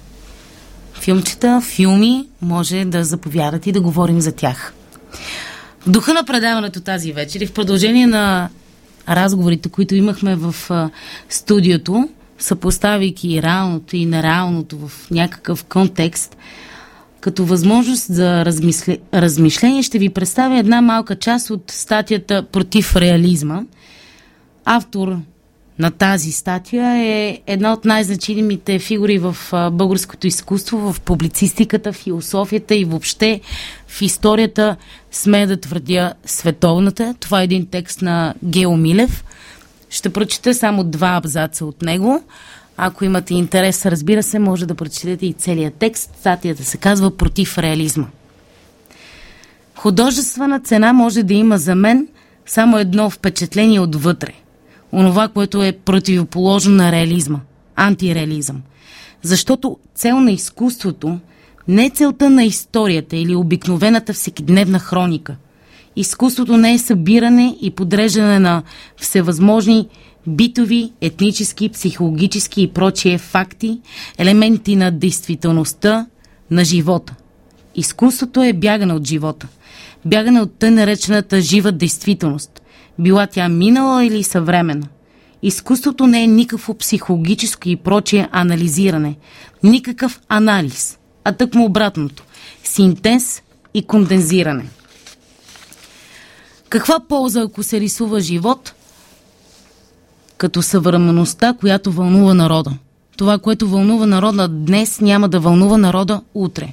филмчета, 1.00 1.60
филми, 1.60 2.28
може 2.42 2.84
да 2.84 3.04
заповядате 3.04 3.70
и 3.70 3.72
да 3.72 3.80
говорим 3.80 4.20
за 4.20 4.32
тях. 4.32 4.74
В 5.80 5.90
духа 5.90 6.14
на 6.14 6.24
предаването 6.24 6.80
тази 6.80 7.12
вечер 7.12 7.40
и 7.40 7.46
в 7.46 7.52
продължение 7.52 8.06
на 8.06 8.48
разговорите, 9.08 9.68
които 9.68 9.94
имахме 9.94 10.36
в 10.36 10.54
а, 10.70 10.90
студиото, 11.28 12.08
съпоставяйки 12.38 13.42
реалното 13.42 13.96
и 13.96 14.06
нереалното 14.06 14.78
в 14.78 15.10
някакъв 15.10 15.64
контекст, 15.64 16.36
като 17.20 17.44
възможност 17.44 18.06
за 18.14 18.44
размисле... 18.44 18.98
размишление 19.14 19.82
ще 19.82 19.98
ви 19.98 20.08
представя 20.08 20.58
една 20.58 20.80
малка 20.80 21.16
част 21.16 21.50
от 21.50 21.62
статията 21.70 22.42
Против 22.42 22.96
реализма. 22.96 23.62
Автор 24.64 25.16
на 25.78 25.90
тази 25.90 26.32
статия 26.32 26.86
е 26.96 27.40
една 27.46 27.72
от 27.72 27.84
най-значимите 27.84 28.78
фигури 28.78 29.18
в 29.18 29.36
българското 29.72 30.26
изкуство, 30.26 30.92
в 30.92 31.00
публицистиката, 31.00 31.92
философията 31.92 32.74
и 32.74 32.84
въобще 32.84 33.40
в 33.88 34.02
историята, 34.02 34.76
сме 35.12 35.46
да 35.46 35.60
твърдя 35.60 36.12
световната. 36.26 37.14
Това 37.20 37.40
е 37.40 37.44
един 37.44 37.66
текст 37.66 38.02
на 38.02 38.34
Гео 38.44 38.76
Милев. 38.76 39.24
Ще 39.90 40.10
прочета 40.10 40.54
само 40.54 40.84
два 40.84 41.16
абзаца 41.16 41.64
от 41.64 41.82
него. 41.82 42.24
Ако 42.76 43.04
имате 43.04 43.34
интерес, 43.34 43.86
разбира 43.86 44.22
се, 44.22 44.38
може 44.38 44.66
да 44.66 44.74
прочетете 44.74 45.26
и 45.26 45.32
целият 45.32 45.74
текст. 45.74 46.10
Статията 46.20 46.64
се 46.64 46.76
казва 46.76 47.16
Против 47.16 47.58
реализма. 47.58 48.06
Художествена 49.74 50.60
цена 50.60 50.92
може 50.92 51.22
да 51.22 51.34
има 51.34 51.58
за 51.58 51.74
мен 51.74 52.08
само 52.46 52.78
едно 52.78 53.10
впечатление 53.10 53.80
отвътре– 53.80 54.32
онова, 54.96 55.28
което 55.28 55.62
е 55.62 55.72
противоположно 55.72 56.74
на 56.74 56.92
реализма, 56.92 57.40
антиреализъм. 57.76 58.62
Защото 59.22 59.78
цел 59.94 60.20
на 60.20 60.32
изкуството 60.32 61.18
не 61.68 61.86
е 61.86 61.90
целта 61.90 62.30
на 62.30 62.44
историята 62.44 63.16
или 63.16 63.36
обикновената 63.36 64.12
всекидневна 64.12 64.78
хроника. 64.78 65.36
Изкуството 65.96 66.56
не 66.56 66.74
е 66.74 66.78
събиране 66.78 67.56
и 67.60 67.70
подреждане 67.70 68.38
на 68.38 68.62
всевъзможни 68.96 69.88
битови, 70.26 70.92
етнически, 71.00 71.68
психологически 71.68 72.62
и 72.62 72.68
прочие 72.68 73.18
факти, 73.18 73.80
елементи 74.18 74.76
на 74.76 74.90
действителността, 74.90 76.06
на 76.50 76.64
живота. 76.64 77.14
Изкуството 77.74 78.42
е 78.42 78.52
бягане 78.52 78.92
от 78.92 79.06
живота. 79.06 79.48
Бягане 80.04 80.40
от 80.40 80.58
тъй 80.58 80.70
наречената 80.70 81.40
жива 81.40 81.72
действителност– 81.72 82.62
била 82.98 83.26
тя 83.26 83.48
минала 83.48 84.04
или 84.04 84.22
съвременна. 84.22 84.86
Изкуството 85.42 86.06
не 86.06 86.22
е 86.22 86.26
никакво 86.26 86.74
психологическо 86.74 87.68
и 87.68 87.76
прочие 87.76 88.28
анализиране, 88.32 89.16
никакъв 89.62 90.20
анализ, 90.28 90.98
а 91.24 91.32
тъкмо 91.32 91.64
обратното– 91.64 92.24
синтез 92.64 93.42
и 93.74 93.82
кондензиране. 93.82 94.66
Каква 96.68 97.00
полза, 97.08 97.40
ако 97.40 97.62
се 97.62 97.80
рисува 97.80 98.20
живот 98.20 98.74
като 100.36 100.62
съвременността, 100.62 101.54
която 101.60 101.92
вълнува 101.92 102.34
народа? 102.34 102.72
Това, 103.16 103.38
което 103.38 103.68
вълнува 103.68 104.06
народа 104.06 104.48
днес, 104.48 105.00
няма 105.00 105.28
да 105.28 105.40
вълнува 105.40 105.78
народа 105.78 106.20
утре. 106.34 106.72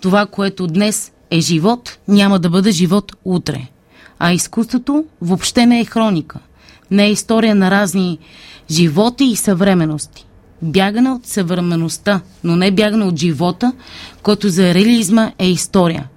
Това, 0.00 0.26
което 0.26 0.66
днес 0.66 1.12
е 1.30 1.40
живот, 1.40 1.98
няма 2.08 2.38
да 2.38 2.50
бъде 2.50 2.70
живот 2.70 3.12
утре. 3.24 3.68
А 4.18 4.32
изкуството 4.32 5.04
въобще 5.20 5.66
не 5.66 5.80
е 5.80 5.84
хроника. 5.84 6.38
Не 6.90 7.06
е 7.06 7.10
история 7.10 7.54
на 7.54 7.70
разни 7.70 8.18
животи 8.70 9.24
и 9.24 9.36
съвременности. 9.36 10.26
Бягане 10.62 11.10
от 11.10 11.26
съвременността, 11.26 12.20
но 12.44 12.56
не 12.56 12.70
бягане 12.70 13.04
от 13.04 13.18
живота, 13.18 13.72
който 14.22 14.48
за 14.48 14.74
реализма 14.74 15.32
е 15.38 15.48
история, 15.48 16.08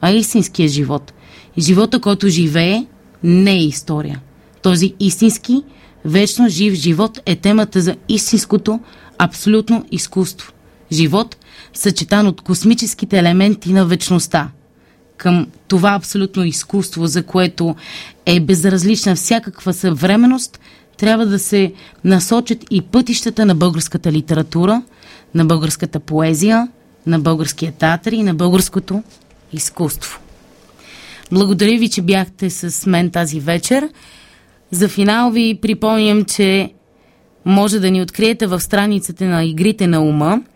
а 0.00 0.10
истинския 0.10 0.68
живот. 0.68 1.12
Живота, 1.58 2.00
който 2.00 2.28
живее, 2.28 2.86
не 3.22 3.52
е 3.52 3.64
история. 3.64 4.20
Този 4.62 4.94
истински, 5.00 5.62
вечно 6.04 6.48
жив 6.48 6.74
живот 6.74 7.20
е 7.26 7.36
темата 7.36 7.80
за 7.80 7.96
истинското, 8.08 8.80
абсолютно 9.18 9.84
изкуство. 9.90 10.52
Живот, 10.92 11.36
съчетан 11.74 12.26
от 12.26 12.40
космическите 12.40 13.18
елементи 13.18 13.72
на 13.72 13.86
вечността– 13.86 14.48
към 15.16 15.46
това 15.68 15.94
абсолютно 15.94 16.44
изкуство, 16.44 17.06
за 17.06 17.22
което 17.22 17.76
е 18.26 18.40
безразлична 18.40 19.14
всякаква 19.14 19.72
съвременност, 19.72 20.60
трябва 20.96 21.26
да 21.26 21.38
се 21.38 21.72
насочат 22.04 22.64
и 22.70 22.82
пътищата 22.82 23.46
на 23.46 23.54
българската 23.54 24.12
литература, 24.12 24.82
на 25.34 25.44
българската 25.44 26.00
поезия, 26.00 26.68
на 27.06 27.18
българския 27.18 27.72
театър 27.72 28.12
и 28.12 28.22
на 28.22 28.34
българското 28.34 29.02
изкуство. 29.52 30.20
Благодаря 31.32 31.78
ви, 31.78 31.88
че 31.88 32.02
бяхте 32.02 32.50
с 32.50 32.86
мен 32.86 33.10
тази 33.10 33.40
вечер. 33.40 33.88
За 34.70 34.88
финал 34.88 35.30
ви 35.30 35.58
припомням, 35.62 36.24
че 36.24 36.72
може 37.44 37.80
да 37.80 37.90
ни 37.90 38.02
откриете 38.02 38.46
в 38.46 38.60
страницата 38.60 39.24
на 39.24 39.44
Игрите 39.44 39.86
на 39.86 40.00
ума– 40.00 40.40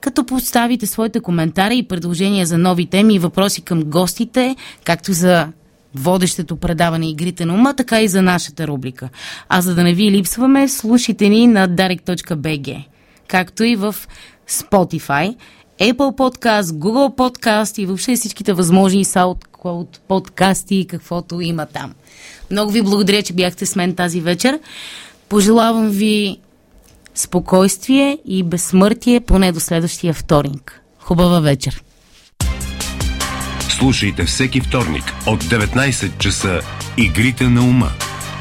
като 0.00 0.26
поставите 0.26 0.86
своите 0.86 1.20
коментари 1.20 1.78
и 1.78 1.82
предложения 1.82 2.46
за 2.46 2.58
нови 2.58 2.86
теми 2.86 3.14
и 3.14 3.18
въпроси 3.18 3.62
към 3.62 3.82
гостите, 3.82 4.56
както 4.84 5.12
за 5.12 5.48
водещето 5.94 6.56
предаване 6.56 7.10
Игрите 7.10 7.44
на 7.44 7.54
ума, 7.54 7.74
така 7.74 8.00
и 8.00 8.08
за 8.08 8.22
нашата 8.22 8.66
рубрика. 8.66 9.08
А 9.48 9.60
за 9.60 9.74
да 9.74 9.82
не 9.82 9.94
ви 9.94 10.10
липсваме, 10.10 10.68
слушайте 10.68 11.28
ни 11.28 11.46
на 11.46 11.68
darek.bg, 11.68 12.84
както 13.28 13.64
и 13.64 13.76
в 13.76 13.94
Spotify, 14.48 15.36
Apple 15.80 16.16
Podcast, 16.16 16.62
Google 16.62 17.16
Podcast 17.16 17.78
и 17.78 17.86
въобще 17.86 18.16
всичките 18.16 18.52
възможни 18.52 19.04
SoundCloud 19.04 19.98
подкасти 20.08 20.74
и 20.74 20.86
каквото 20.86 21.40
има 21.40 21.66
там. 21.66 21.94
Много 22.50 22.72
ви 22.72 22.82
благодаря, 22.82 23.22
че 23.22 23.32
бяхте 23.32 23.66
с 23.66 23.76
мен 23.76 23.94
тази 23.94 24.20
вечер. 24.20 24.60
Пожелавам 25.28 25.90
ви 25.90 26.38
спокойствие 27.14 28.18
и 28.24 28.42
безсмъртие 28.42 29.20
поне 29.20 29.52
до 29.52 29.60
следващия 29.60 30.14
вторник. 30.14 30.82
Хубава 30.98 31.40
вечер! 31.40 31.82
Слушайте 33.68 34.24
всеки 34.24 34.60
вторник 34.60 35.04
от 35.26 35.44
19 35.44 36.18
часа 36.18 36.60
Игрите 36.96 37.44
на 37.44 37.62
ума. 37.62 37.90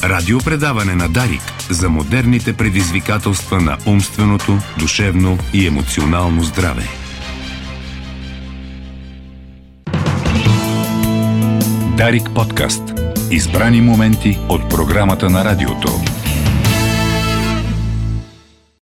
Радиопредаване 0.03 0.95
на 0.95 1.09
Дарик 1.09 1.41
за 1.70 1.89
модерните 1.89 2.53
предизвикателства 2.53 3.61
на 3.61 3.78
умственото, 3.88 4.57
душевно 4.80 5.38
и 5.53 5.67
емоционално 5.67 6.43
здраве. 6.43 6.84
Дарик 11.97 12.30
подкаст. 12.36 12.84
Избрани 13.32 13.82
моменти 13.82 14.39
от 14.49 14.70
програмата 14.70 15.30
на 15.30 15.45
радиото. 15.45 15.89